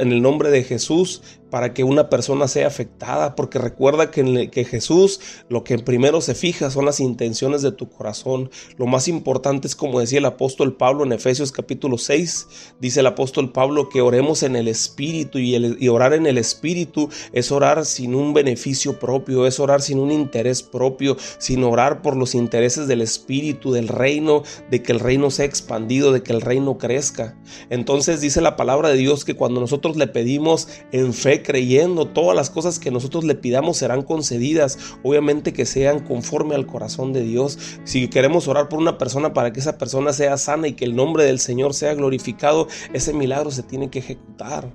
en 0.00 0.12
el 0.12 0.22
nombre 0.22 0.50
de 0.50 0.62
Jesús 0.62 1.22
para 1.50 1.74
que 1.74 1.84
una 1.84 2.08
persona 2.08 2.48
sea 2.48 2.66
afectada, 2.66 3.34
porque 3.34 3.58
recuerda 3.58 4.10
que, 4.10 4.64
Jesús 4.64 5.20
lo 5.48 5.64
que 5.64 5.78
primero 5.78 6.20
se 6.20 6.34
fija 6.34 6.70
son 6.70 6.84
las 6.84 7.00
intenciones 7.00 7.62
de 7.62 7.72
tu 7.72 7.88
corazón. 7.88 8.50
Lo 8.76 8.86
más 8.86 9.08
importante 9.08 9.66
es 9.66 9.74
como 9.74 10.00
decía 10.00 10.18
el 10.18 10.26
apóstol 10.26 10.76
Pablo 10.76 11.04
en 11.04 11.12
Efesios 11.12 11.50
capítulo 11.50 11.98
6, 11.98 12.74
dice 12.78 13.00
el 13.00 13.06
apóstol 13.06 13.52
Pablo 13.52 13.88
que 13.88 14.00
oremos 14.00 14.42
en 14.42 14.54
el 14.54 14.68
Espíritu 14.68 15.38
y, 15.38 15.56
y 15.56 15.88
orar 15.88 16.12
en 16.12 16.26
el 16.26 16.38
Espíritu 16.38 17.08
es 17.32 17.50
orar 17.50 17.84
sin 17.84 18.14
un 18.14 18.32
beneficio 18.32 18.98
propio, 18.98 19.46
es 19.46 19.58
orar 19.60 19.82
sin 19.82 19.98
un 19.98 20.12
interés 20.12 20.62
propio, 20.62 21.16
sin 21.38 21.64
orar 21.64 22.02
por 22.02 22.16
los 22.16 22.34
intereses 22.34 22.86
del 22.86 23.00
Espíritu, 23.00 23.72
del 23.72 23.88
reino, 23.88 24.42
de 24.70 24.82
que 24.82 24.92
el 24.92 25.00
reino 25.00 25.30
sea 25.30 25.46
expandido, 25.46 26.12
de 26.12 26.22
que 26.22 26.32
el 26.32 26.40
reino 26.40 26.78
crezca. 26.78 27.36
Entonces 27.70 28.20
dice 28.20 28.40
la 28.40 28.56
palabra 28.56 28.90
de 28.90 28.96
Dios 28.96 29.24
que 29.24 29.34
cuando 29.34 29.60
nosotros 29.60 29.96
le 29.96 30.06
pedimos 30.06 30.68
en 30.92 31.12
fe, 31.12 31.39
creyendo. 31.42 32.06
Todas 32.06 32.36
las 32.36 32.50
cosas 32.50 32.78
que 32.78 32.90
nosotros 32.90 33.24
le 33.24 33.34
pidamos 33.34 33.78
serán 33.78 34.02
concedidas. 34.02 34.78
Obviamente 35.02 35.52
que 35.52 35.66
sean 35.66 36.00
conforme 36.00 36.54
al 36.54 36.66
corazón 36.66 37.12
de 37.12 37.22
Dios. 37.22 37.58
Si 37.84 38.08
queremos 38.08 38.48
orar 38.48 38.68
por 38.68 38.78
una 38.78 38.98
persona 38.98 39.32
para 39.32 39.52
que 39.52 39.60
esa 39.60 39.78
persona 39.78 40.12
sea 40.12 40.36
sana 40.36 40.68
y 40.68 40.72
que 40.74 40.84
el 40.84 40.96
nombre 40.96 41.24
del 41.24 41.40
Señor 41.40 41.74
sea 41.74 41.94
glorificado, 41.94 42.68
ese 42.92 43.12
milagro 43.12 43.50
se 43.50 43.62
tiene 43.62 43.90
que 43.90 44.00
ejecutar. 44.00 44.72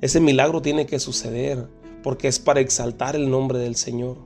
Ese 0.00 0.20
milagro 0.20 0.62
tiene 0.62 0.86
que 0.86 0.98
suceder 0.98 1.68
porque 2.02 2.28
es 2.28 2.38
para 2.38 2.60
exaltar 2.60 3.16
el 3.16 3.30
nombre 3.30 3.58
del 3.58 3.76
Señor. 3.76 4.18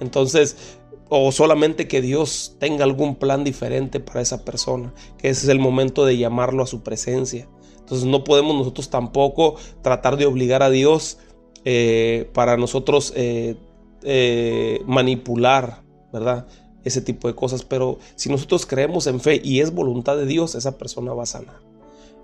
Entonces, 0.00 0.78
o 1.08 1.32
solamente 1.32 1.88
que 1.88 2.00
Dios 2.00 2.56
tenga 2.58 2.84
algún 2.84 3.16
plan 3.16 3.44
diferente 3.44 4.00
para 4.00 4.20
esa 4.20 4.44
persona, 4.44 4.92
que 5.16 5.28
ese 5.28 5.46
es 5.46 5.48
el 5.48 5.58
momento 5.58 6.04
de 6.04 6.18
llamarlo 6.18 6.62
a 6.62 6.66
su 6.66 6.82
presencia. 6.82 7.48
Entonces 7.88 8.06
no 8.06 8.22
podemos 8.22 8.54
nosotros 8.54 8.90
tampoco 8.90 9.54
tratar 9.80 10.18
de 10.18 10.26
obligar 10.26 10.62
a 10.62 10.68
Dios 10.68 11.16
eh, 11.64 12.28
para 12.34 12.58
nosotros 12.58 13.14
eh, 13.16 13.56
eh, 14.02 14.82
manipular, 14.86 15.80
¿verdad? 16.12 16.46
Ese 16.84 17.00
tipo 17.00 17.28
de 17.28 17.34
cosas. 17.34 17.62
Pero 17.64 17.98
si 18.14 18.28
nosotros 18.28 18.66
creemos 18.66 19.06
en 19.06 19.20
fe 19.20 19.40
y 19.42 19.60
es 19.60 19.74
voluntad 19.74 20.18
de 20.18 20.26
Dios, 20.26 20.54
esa 20.54 20.76
persona 20.76 21.14
va 21.14 21.22
a 21.22 21.26
sanar. 21.26 21.60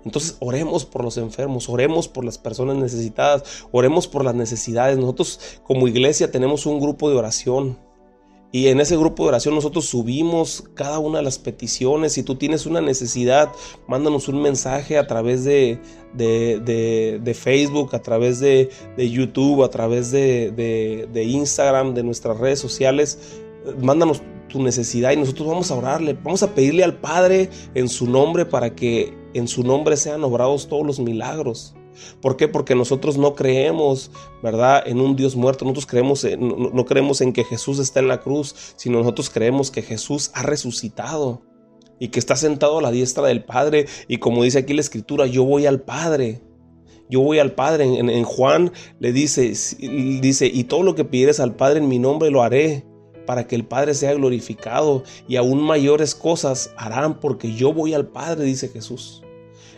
Entonces 0.03 0.37
oremos 0.39 0.85
por 0.85 1.03
los 1.03 1.17
enfermos, 1.17 1.67
oremos 1.67 2.07
por 2.07 2.23
las 2.23 2.37
personas 2.37 2.75
necesitadas, 2.75 3.65
oremos 3.71 4.07
por 4.07 4.23
las 4.23 4.35
necesidades. 4.35 4.99
Nosotros 4.99 5.39
como 5.63 5.87
iglesia 5.87 6.29
tenemos 6.29 6.67
un 6.67 6.79
grupo 6.79 7.09
de 7.09 7.15
oración 7.15 7.79
y 8.55 8.69
en 8.69 8.79
ese 8.79 8.95
grupo 8.95 9.23
de 9.23 9.27
oración 9.27 9.53
nosotros 9.53 9.83
subimos 9.83 10.63
cada 10.75 10.99
una 10.99 11.17
de 11.17 11.25
las 11.25 11.39
peticiones. 11.39 12.13
Si 12.13 12.23
tú 12.23 12.35
tienes 12.35 12.65
una 12.65 12.79
necesidad, 12.79 13.51
mándanos 13.85 14.29
un 14.29 14.41
mensaje 14.41 14.97
a 14.97 15.05
través 15.07 15.43
de, 15.43 15.77
de, 16.13 17.33
Facebook, 17.37 17.93
a 17.93 18.01
través 18.01 18.39
de, 18.39 18.69
YouTube, 18.97 19.61
a 19.61 19.69
través 19.69 20.09
de, 20.11 21.25
Instagram, 21.27 21.93
de 21.93 22.03
nuestras 22.03 22.37
redes 22.39 22.57
sociales. 22.57 23.41
Mándanos 23.81 24.21
tu 24.47 24.63
necesidad 24.63 25.11
y 25.11 25.17
nosotros 25.17 25.49
vamos 25.49 25.69
a 25.69 25.75
orarle. 25.75 26.17
Vamos 26.23 26.41
a 26.41 26.55
pedirle 26.55 26.85
al 26.85 26.95
Padre 26.95 27.49
en 27.73 27.89
su 27.89 28.09
nombre 28.09 28.45
para 28.45 28.73
que 28.73 29.13
en 29.33 29.49
su 29.49 29.63
nombre 29.63 29.97
sean 29.97 30.23
obrados 30.23 30.69
todos 30.69 30.87
los 30.87 31.01
milagros. 31.01 31.75
¿Por 32.21 32.37
qué? 32.37 32.47
Porque 32.47 32.75
nosotros 32.75 33.17
no 33.17 33.35
creemos, 33.35 34.11
¿verdad?, 34.41 34.83
en 34.85 34.99
un 34.99 35.15
Dios 35.15 35.35
muerto. 35.35 35.65
Nosotros 35.65 35.85
creemos, 35.85 36.25
no, 36.39 36.85
creemos 36.85 37.21
en 37.21 37.33
que 37.33 37.43
Jesús 37.43 37.79
está 37.79 37.99
en 37.99 38.07
la 38.07 38.21
cruz, 38.21 38.55
sino 38.75 38.99
nosotros 38.99 39.29
creemos 39.29 39.71
que 39.71 39.81
Jesús 39.81 40.31
ha 40.33 40.43
resucitado 40.43 41.41
y 41.99 42.09
que 42.09 42.19
está 42.19 42.35
sentado 42.35 42.79
a 42.79 42.81
la 42.81 42.91
diestra 42.91 43.27
del 43.27 43.43
Padre. 43.43 43.85
Y 44.07 44.17
como 44.17 44.43
dice 44.43 44.59
aquí 44.59 44.73
la 44.73 44.81
Escritura, 44.81 45.25
yo 45.25 45.43
voy 45.43 45.65
al 45.65 45.81
Padre. 45.81 46.41
Yo 47.09 47.21
voy 47.21 47.39
al 47.39 47.53
Padre. 47.53 47.85
En, 47.85 48.23
Juan 48.23 48.71
le 48.99 49.11
dice, 49.11 49.53
dice, 49.79 50.47
y 50.47 50.63
todo 50.65 50.83
lo 50.83 50.95
que 50.95 51.05
pidieres 51.05 51.39
al 51.39 51.55
Padre 51.55 51.79
en 51.79 51.87
mi 51.87 51.99
nombre 51.99 52.31
lo 52.31 52.41
haré 52.41 52.85
para 53.25 53.47
que 53.47 53.55
el 53.55 53.65
Padre 53.65 53.93
sea 53.93 54.13
glorificado 54.13 55.03
y 55.27 55.35
aún 55.35 55.61
mayores 55.61 56.15
cosas 56.15 56.73
harán 56.77 57.19
porque 57.19 57.53
yo 57.53 57.73
voy 57.73 57.93
al 57.93 58.07
Padre, 58.07 58.45
dice 58.45 58.69
Jesús. 58.69 59.24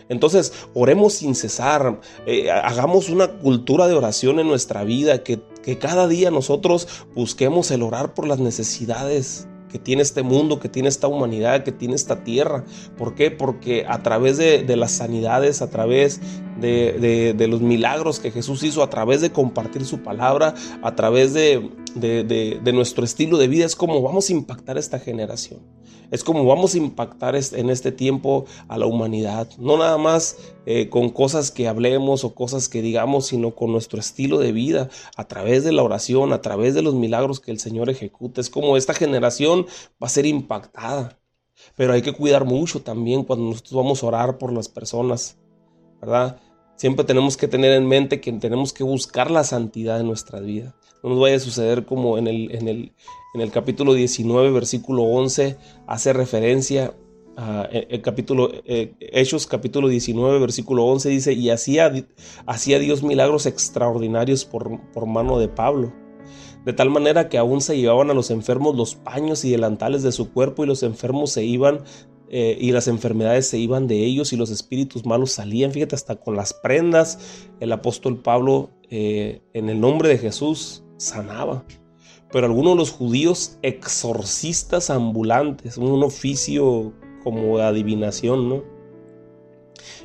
Entonces, 0.08 0.52
oremos 0.74 1.14
sin 1.14 1.34
cesar, 1.34 2.00
eh, 2.26 2.50
hagamos 2.50 3.08
una 3.08 3.28
cultura 3.28 3.86
de 3.86 3.94
oración 3.94 4.40
en 4.40 4.48
nuestra 4.48 4.84
vida, 4.84 5.22
que, 5.22 5.40
cada 5.78 6.08
día 6.08 6.30
nosotros 6.30 6.88
busquemos 7.14 7.70
el 7.70 7.82
orar 7.82 8.14
por 8.14 8.26
las 8.26 8.38
necesidades 8.38 9.46
que 9.68 9.78
tiene 9.78 10.00
este 10.00 10.22
mundo, 10.22 10.60
que 10.60 10.70
tiene 10.70 10.88
esta 10.88 11.08
humanidad, 11.08 11.62
que 11.62 11.72
tiene 11.72 11.94
esta 11.94 12.24
tierra. 12.24 12.64
¿Por 12.96 13.14
qué? 13.14 13.30
Porque 13.30 13.84
a 13.86 14.02
través 14.02 14.38
de, 14.38 14.64
las 14.76 14.92
sanidades, 14.92 15.60
a 15.60 15.68
través 15.68 16.22
de, 16.58 17.34
de, 17.36 17.48
los 17.48 17.60
milagros 17.60 18.18
que 18.18 18.30
Jesús 18.30 18.62
hizo, 18.62 18.82
a 18.82 18.88
través 18.88 19.20
de 19.20 19.30
compartir 19.30 19.84
su 19.84 20.02
palabra, 20.02 20.54
a 20.82 20.94
través 20.96 21.34
de, 21.34 21.70
nuestro 22.72 23.04
estilo 23.04 23.38
de 23.38 23.48
vida, 23.48 23.66
es 23.66 23.76
como 23.76 24.02
vamos 24.02 24.28
a 24.28 24.32
impactar 24.32 24.78
esta 24.78 24.98
generación. 24.98 25.60
Es 26.10 26.24
como 26.24 26.44
vamos 26.46 26.74
a 26.74 26.78
impactar 26.78 27.36
en 27.36 27.68
este 27.68 27.92
tiempo 27.92 28.46
a 28.68 28.78
la 28.78 28.86
humanidad. 28.86 29.48
No 29.58 29.76
nada 29.76 29.98
más 29.98 30.38
eh, 30.64 30.88
con 30.88 31.10
cosas 31.10 31.50
que 31.50 31.68
hablemos 31.68 32.24
o 32.24 32.34
cosas 32.34 32.68
que 32.68 32.80
digamos, 32.80 33.26
sino 33.26 33.54
con 33.54 33.72
nuestro 33.72 34.00
estilo 34.00 34.38
de 34.38 34.52
vida, 34.52 34.88
a 35.16 35.28
través 35.28 35.64
de 35.64 35.72
la 35.72 35.82
oración, 35.82 36.32
a 36.32 36.40
través 36.40 36.74
de 36.74 36.82
los 36.82 36.94
milagros 36.94 37.40
que 37.40 37.50
el 37.50 37.58
Señor 37.58 37.90
ejecuta. 37.90 38.40
Es 38.40 38.48
como 38.48 38.76
esta 38.76 38.94
generación 38.94 39.66
va 40.02 40.06
a 40.06 40.10
ser 40.10 40.24
impactada. 40.24 41.18
Pero 41.76 41.92
hay 41.92 42.02
que 42.02 42.12
cuidar 42.12 42.44
mucho 42.44 42.80
también 42.80 43.24
cuando 43.24 43.46
nosotros 43.46 43.74
vamos 43.74 44.02
a 44.02 44.06
orar 44.06 44.38
por 44.38 44.52
las 44.52 44.68
personas, 44.68 45.36
¿verdad? 46.00 46.40
Siempre 46.76 47.04
tenemos 47.04 47.36
que 47.36 47.48
tener 47.48 47.72
en 47.72 47.86
mente 47.86 48.20
que 48.20 48.32
tenemos 48.32 48.72
que 48.72 48.84
buscar 48.84 49.30
la 49.30 49.42
santidad 49.42 50.00
en 50.00 50.06
nuestra 50.06 50.38
vida. 50.40 50.76
No 51.02 51.10
nos 51.10 51.20
vaya 51.20 51.36
a 51.36 51.40
suceder 51.40 51.84
como 51.84 52.18
en 52.18 52.26
el, 52.26 52.50
en 52.54 52.68
el, 52.68 52.92
en 53.34 53.40
el 53.40 53.50
capítulo 53.50 53.94
19, 53.94 54.50
versículo 54.50 55.04
11, 55.04 55.56
hace 55.86 56.12
referencia 56.12 56.94
a 57.36 57.68
eh, 57.70 57.86
el 57.90 58.02
capítulo, 58.02 58.50
eh, 58.64 58.94
Hechos 58.98 59.46
capítulo 59.46 59.86
19, 59.86 60.40
versículo 60.40 60.84
11, 60.86 61.08
dice, 61.08 61.32
y 61.34 61.50
hacía, 61.50 61.92
hacía 62.46 62.80
Dios 62.80 63.04
milagros 63.04 63.46
extraordinarios 63.46 64.44
por, 64.44 64.80
por 64.90 65.06
mano 65.06 65.38
de 65.38 65.48
Pablo. 65.48 65.92
De 66.64 66.72
tal 66.72 66.90
manera 66.90 67.28
que 67.28 67.38
aún 67.38 67.60
se 67.60 67.76
llevaban 67.76 68.10
a 68.10 68.14
los 68.14 68.30
enfermos 68.30 68.76
los 68.76 68.96
paños 68.96 69.44
y 69.44 69.52
delantales 69.52 70.02
de 70.02 70.10
su 70.10 70.32
cuerpo 70.32 70.64
y 70.64 70.66
los 70.66 70.82
enfermos 70.82 71.30
se 71.30 71.44
iban 71.44 71.84
eh, 72.28 72.58
y 72.60 72.72
las 72.72 72.88
enfermedades 72.88 73.46
se 73.46 73.56
iban 73.56 73.86
de 73.86 74.04
ellos 74.04 74.32
y 74.32 74.36
los 74.36 74.50
espíritus 74.50 75.06
malos 75.06 75.30
salían. 75.30 75.70
Fíjate, 75.70 75.94
hasta 75.94 76.16
con 76.16 76.34
las 76.34 76.52
prendas 76.52 77.46
el 77.60 77.70
apóstol 77.70 78.20
Pablo 78.20 78.70
en 78.90 79.68
el 79.68 79.80
nombre 79.80 80.08
de 80.08 80.16
Jesús 80.16 80.82
sanaba. 80.98 81.64
Pero 82.30 82.46
algunos 82.46 82.74
de 82.74 82.78
los 82.78 82.90
judíos 82.90 83.56
exorcistas 83.62 84.90
ambulantes, 84.90 85.78
un 85.78 86.02
oficio 86.02 86.92
como 87.24 87.58
adivinación, 87.58 88.50
¿no? 88.50 88.62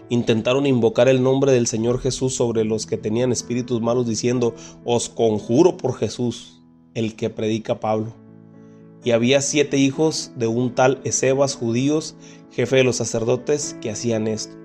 Intentaron 0.08 0.66
invocar 0.66 1.10
el 1.10 1.22
nombre 1.22 1.52
del 1.52 1.68
Señor 1.68 2.00
Jesús 2.00 2.34
sobre 2.34 2.64
los 2.64 2.86
que 2.86 2.98
tenían 2.98 3.34
espíritus 3.34 3.82
malos 3.82 4.08
diciendo, 4.08 4.56
os 4.86 5.10
conjuro 5.10 5.76
por 5.76 5.96
Jesús, 5.96 6.64
el 6.94 7.18
que 7.18 7.30
predica 7.30 7.82
Pablo 7.82 8.14
y 9.04 9.12
había 9.12 9.42
siete 9.42 9.78
hijos 9.78 10.32
de 10.36 10.48
un 10.48 10.76
tal 10.76 11.02
Esebas 11.04 11.56
judíos, 11.56 12.16
jefe 12.52 12.78
de 12.78 12.84
los 12.84 12.98
sacerdotes, 12.98 13.76
que 13.82 13.92
hacían 13.92 14.28
esto. 14.28 14.56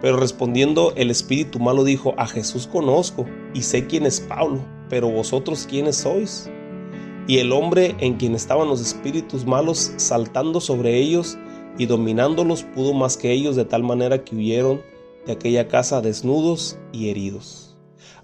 Pero 0.00 0.16
respondiendo 0.16 0.92
el 0.96 1.10
espíritu 1.10 1.58
malo 1.58 1.84
dijo, 1.84 2.14
a 2.18 2.26
Jesús 2.26 2.66
conozco 2.66 3.24
y 3.54 3.62
sé 3.62 3.86
quién 3.86 4.04
es 4.04 4.20
Pablo, 4.20 4.60
pero 4.92 5.08
vosotros 5.08 5.66
quiénes 5.66 5.96
sois. 5.96 6.50
Y 7.26 7.38
el 7.38 7.52
hombre 7.52 7.96
en 7.98 8.18
quien 8.18 8.34
estaban 8.34 8.68
los 8.68 8.82
espíritus 8.82 9.46
malos 9.46 9.90
saltando 9.96 10.60
sobre 10.60 10.98
ellos 10.98 11.38
y 11.78 11.86
dominándolos 11.86 12.64
pudo 12.64 12.92
más 12.92 13.16
que 13.16 13.32
ellos 13.32 13.56
de 13.56 13.64
tal 13.64 13.82
manera 13.82 14.22
que 14.22 14.36
huyeron 14.36 14.82
de 15.24 15.32
aquella 15.32 15.66
casa 15.66 16.02
desnudos 16.02 16.78
y 16.92 17.08
heridos. 17.08 17.74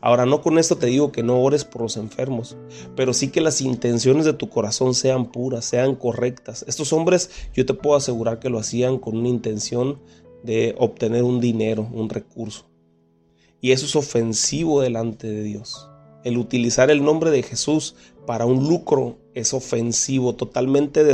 Ahora, 0.03 0.27
no 0.27 0.43
con 0.43 0.59
esto 0.59 0.77
te 0.77 0.89
digo 0.89 1.11
que 1.11 1.23
no 1.23 1.41
ores 1.41 1.65
por 1.65 1.81
los 1.81 1.97
enfermos, 1.97 2.59
pero 2.95 3.15
sí 3.15 3.29
que 3.29 3.41
las 3.41 3.63
intenciones 3.63 4.27
de 4.27 4.35
tu 4.35 4.51
corazón 4.51 4.93
sean 4.93 5.33
puras, 5.33 5.65
sean 5.65 5.95
correctas. 5.95 6.67
Estos 6.69 6.93
hombres 6.93 7.31
yo 7.55 7.65
te 7.65 7.73
puedo 7.73 7.97
asegurar 7.97 8.41
que 8.41 8.51
lo 8.51 8.59
hacían 8.59 8.99
con 8.99 9.17
una 9.17 9.29
intención 9.29 10.03
de 10.45 10.75
obtener 10.77 11.23
un 11.23 11.41
dinero, 11.41 11.89
un 11.95 12.11
recurso. 12.11 12.67
Y 13.63 13.73
eso 13.73 13.87
es 13.87 13.97
ofensivo 13.97 14.83
delante 14.83 15.29
de 15.29 15.43
Dios. 15.45 15.89
El 16.25 16.37
utilizar 16.39 16.91
el 16.91 17.05
nombre 17.05 17.31
de 17.31 17.43
Jesús 17.43 17.95
para 18.27 18.45
un 18.45 18.69
lucro 18.69 19.19
es 19.35 19.55
ofensivo, 19.55 20.35
totalmente 20.35 21.05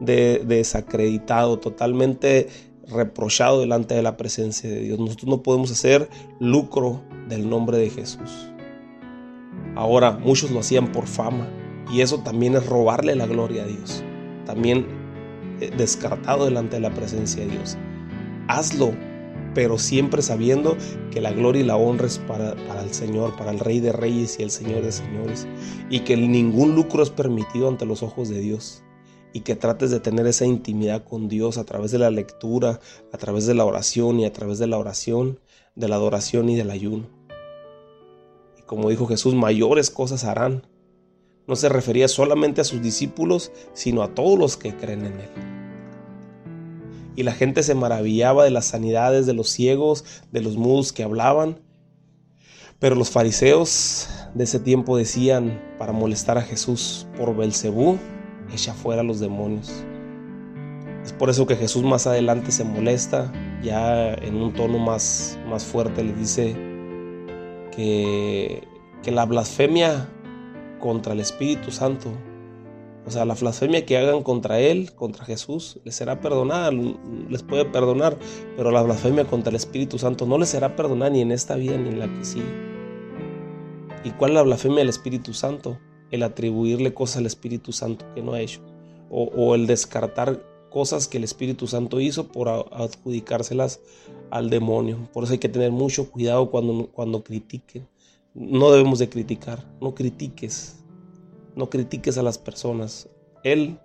desacreditado, 0.00 1.58
totalmente 1.58 2.48
reprochado 2.88 3.60
delante 3.60 3.94
de 3.94 4.02
la 4.02 4.16
presencia 4.16 4.70
de 4.70 4.80
Dios. 4.80 4.98
Nosotros 4.98 5.28
no 5.28 5.42
podemos 5.42 5.70
hacer 5.70 6.08
lucro 6.38 7.02
del 7.28 7.48
nombre 7.48 7.78
de 7.78 7.90
Jesús. 7.90 8.48
Ahora, 9.74 10.12
muchos 10.12 10.50
lo 10.50 10.60
hacían 10.60 10.92
por 10.92 11.06
fama 11.06 11.48
y 11.92 12.00
eso 12.00 12.20
también 12.20 12.54
es 12.54 12.66
robarle 12.66 13.14
la 13.16 13.26
gloria 13.26 13.64
a 13.64 13.66
Dios. 13.66 14.02
También 14.44 14.86
eh, 15.60 15.70
descartado 15.76 16.44
delante 16.44 16.76
de 16.76 16.82
la 16.82 16.94
presencia 16.94 17.44
de 17.44 17.50
Dios. 17.50 17.76
Hazlo, 18.48 18.94
pero 19.56 19.78
siempre 19.78 20.20
sabiendo 20.20 20.76
que 21.10 21.22
la 21.22 21.32
gloria 21.32 21.62
y 21.62 21.64
la 21.64 21.78
honra 21.78 22.08
es 22.08 22.18
para, 22.18 22.52
el 22.82 22.92
Señor, 22.92 23.34
para 23.36 23.50
el 23.50 23.58
Rey 23.58 23.80
de 23.80 23.90
Reyes 23.90 24.38
y 24.38 24.42
el 24.42 24.50
Señor 24.50 24.82
de 24.82 24.92
Señores, 24.92 25.48
y 25.88 26.00
que 26.00 26.14
ningún 26.14 26.74
lucro 26.74 27.02
es 27.02 27.08
permitido 27.08 27.66
ante 27.66 27.86
los 27.86 28.02
ojos 28.02 28.28
de 28.28 28.38
Dios 28.38 28.84
y 29.32 29.40
que 29.40 29.56
trates 29.56 29.90
de 29.90 29.98
tener 29.98 30.26
esa 30.26 30.44
intimidad 30.44 31.04
con 31.04 31.26
Dios 31.28 31.56
a 31.56 31.64
través 31.64 31.90
de 31.90 31.98
la 31.98 32.10
lectura, 32.10 32.80
a 33.14 33.16
través 33.16 33.46
de 33.46 33.54
la 33.54 33.64
oración 33.64 34.20
y 34.20 34.26
a 34.26 34.32
través 34.34 34.58
de 34.58 34.66
la 34.66 34.76
oración, 34.76 35.40
de 35.74 35.88
la 35.88 35.96
adoración 35.96 36.50
y 36.50 36.56
del 36.56 36.70
ayuno. 36.70 37.06
Y 38.58 38.62
como 38.66 38.90
dijo 38.90 39.06
Jesús, 39.06 39.34
mayores 39.34 39.88
cosas 39.88 40.24
harán. 40.24 40.66
No 41.46 41.56
se 41.56 41.70
refería 41.70 42.08
solamente 42.08 42.60
a 42.60 42.64
sus 42.64 42.82
discípulos, 42.82 43.52
sino 43.72 44.02
a 44.02 44.14
todos 44.14 44.38
los 44.38 44.58
que 44.58 44.76
creen 44.76 45.06
en 45.06 45.20
Él. 45.20 45.55
Y 47.16 47.22
la 47.22 47.32
gente 47.32 47.62
se 47.62 47.74
maravillaba 47.74 48.44
de 48.44 48.50
las 48.50 48.66
sanidades 48.66 49.26
de 49.26 49.32
los 49.32 49.48
ciegos, 49.48 50.04
de 50.32 50.42
los 50.42 50.56
mudos 50.56 50.92
que 50.92 51.02
hablaban, 51.02 51.58
Pero 52.78 52.94
los 52.94 53.08
fariseos 53.08 54.06
de 54.34 54.44
ese 54.44 54.60
tiempo 54.60 54.98
decían 54.98 55.58
para 55.78 55.92
molestar 55.92 56.36
a 56.36 56.42
Jesús 56.42 57.06
por 57.16 57.34
Belcebú, 57.34 57.96
echa 58.52 58.74
fuera 58.74 59.00
a 59.00 59.04
los 59.04 59.18
demonios. 59.18 59.72
Es 61.02 61.12
por 61.12 61.30
eso 61.30 61.46
que 61.46 61.56
Jesús 61.56 61.84
más 61.84 62.06
adelante 62.06 62.52
se 62.52 62.64
molesta, 62.64 63.32
ya 63.62 64.12
en 64.12 64.34
un 64.34 64.52
tono 64.52 64.78
más, 64.78 65.38
más 65.48 65.64
fuerte 65.64 66.04
le 66.04 66.12
dice 66.12 66.54
que, 67.74 68.62
que 69.02 69.10
la 69.10 69.24
blasfemia 69.24 70.08
contra 70.78 71.14
el 71.14 71.20
Espíritu 71.20 71.70
Santo 71.70 72.10
o 73.06 73.10
sea, 73.10 73.24
la 73.24 73.34
blasfemia 73.34 73.86
que 73.86 73.96
hagan 73.96 74.24
contra 74.24 74.58
Él, 74.58 74.92
contra 74.94 75.24
Jesús, 75.24 75.78
les 75.84 75.94
será 75.94 76.20
perdonada, 76.20 76.72
les 76.72 77.42
puede 77.44 77.64
perdonar, 77.64 78.18
pero 78.56 78.72
la 78.72 78.82
blasfemia 78.82 79.24
contra 79.24 79.50
el 79.50 79.56
Espíritu 79.56 79.96
Santo 79.96 80.26
no 80.26 80.38
les 80.38 80.48
será 80.48 80.74
perdonada 80.74 81.10
ni 81.10 81.20
en 81.20 81.30
esta 81.30 81.54
vida 81.54 81.76
ni 81.76 81.90
en 81.90 82.00
la 82.00 82.12
que 82.12 82.24
sigue. 82.24 82.76
¿Y 84.02 84.10
cuál 84.10 84.32
es 84.32 84.34
la 84.34 84.42
blasfemia 84.42 84.78
del 84.78 84.88
Espíritu 84.88 85.34
Santo? 85.34 85.78
El 86.10 86.24
atribuirle 86.24 86.94
cosas 86.94 87.18
al 87.18 87.26
Espíritu 87.26 87.72
Santo 87.72 88.04
que 88.14 88.22
no 88.22 88.32
ha 88.32 88.40
hecho. 88.40 88.60
O, 89.08 89.54
el 89.54 89.68
descartar 89.68 90.42
cosas 90.68 91.06
que 91.06 91.18
el 91.18 91.24
Espíritu 91.24 91.68
Santo 91.68 92.00
hizo 92.00 92.26
por 92.26 92.48
adjudicárselas 92.48 93.80
al 94.30 94.50
demonio. 94.50 95.08
Por 95.12 95.22
eso 95.22 95.32
hay 95.32 95.38
que 95.38 95.48
tener 95.48 95.70
mucho 95.70 96.10
cuidado 96.10 96.50
cuando, 96.50 96.88
cuando 96.88 97.22
critiquen. 97.22 97.86
No 98.34 98.72
debemos 98.72 98.98
de 98.98 99.08
criticar, 99.08 99.64
no 99.80 99.94
critiques, 99.94 100.84
no 101.56 101.68
critiques 101.70 102.18
a 102.18 102.22
las 102.22 102.38
personas. 102.38 103.08
Él, 103.42 103.78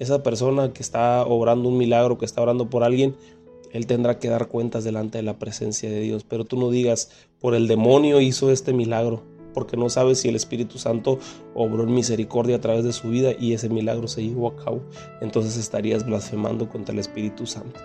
esa 0.00 0.22
persona 0.22 0.72
que 0.72 0.82
está 0.82 1.24
obrando 1.24 1.68
un 1.68 1.76
milagro, 1.76 2.18
que 2.18 2.24
está 2.24 2.42
orando 2.42 2.68
por 2.68 2.82
alguien, 2.82 3.14
él 3.72 3.86
tendrá 3.86 4.18
que 4.18 4.28
dar 4.28 4.48
cuentas 4.48 4.82
delante 4.82 5.18
de 5.18 5.22
la 5.22 5.38
presencia 5.38 5.90
de 5.90 6.00
Dios. 6.00 6.24
Pero 6.24 6.44
tú 6.44 6.58
no 6.58 6.70
digas, 6.70 7.10
por 7.38 7.54
el 7.54 7.68
demonio 7.68 8.20
hizo 8.20 8.50
este 8.50 8.72
milagro, 8.72 9.22
porque 9.52 9.76
no 9.76 9.90
sabes 9.90 10.20
si 10.20 10.28
el 10.28 10.36
Espíritu 10.36 10.78
Santo 10.78 11.18
obró 11.54 11.84
en 11.84 11.94
misericordia 11.94 12.56
a 12.56 12.60
través 12.60 12.84
de 12.84 12.92
su 12.92 13.10
vida 13.10 13.32
y 13.38 13.52
ese 13.52 13.68
milagro 13.68 14.08
se 14.08 14.24
llevó 14.24 14.48
a 14.48 14.56
cabo. 14.56 14.82
Entonces 15.20 15.56
estarías 15.58 16.06
blasfemando 16.06 16.68
contra 16.68 16.94
el 16.94 16.98
Espíritu 16.98 17.46
Santo. 17.46 17.78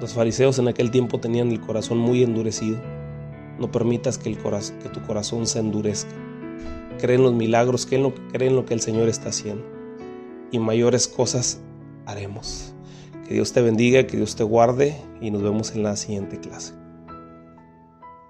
Los 0.00 0.14
fariseos 0.14 0.58
en 0.58 0.66
aquel 0.66 0.90
tiempo 0.90 1.20
tenían 1.20 1.52
el 1.52 1.60
corazón 1.60 1.98
muy 1.98 2.24
endurecido 2.24 2.76
no 3.62 3.70
permitas 3.70 4.18
que, 4.18 4.28
el 4.28 4.36
que 4.36 4.88
tu 4.88 5.00
corazón 5.06 5.46
se 5.46 5.60
endurezca. 5.60 6.10
Cree 6.98 7.16
en 7.16 7.22
los 7.22 7.32
milagros, 7.32 7.86
cree 7.86 7.98
en, 7.98 8.02
lo, 8.02 8.14
cree 8.32 8.48
en 8.48 8.56
lo 8.56 8.66
que 8.66 8.74
el 8.74 8.80
Señor 8.80 9.08
está 9.08 9.28
haciendo. 9.28 9.64
Y 10.50 10.58
mayores 10.58 11.06
cosas 11.06 11.60
haremos. 12.04 12.74
Que 13.26 13.34
Dios 13.34 13.52
te 13.52 13.62
bendiga, 13.62 14.06
que 14.06 14.16
Dios 14.16 14.34
te 14.34 14.42
guarde 14.42 14.96
y 15.20 15.30
nos 15.30 15.42
vemos 15.42 15.74
en 15.76 15.84
la 15.84 15.94
siguiente 15.96 16.40
clase. 16.40 16.81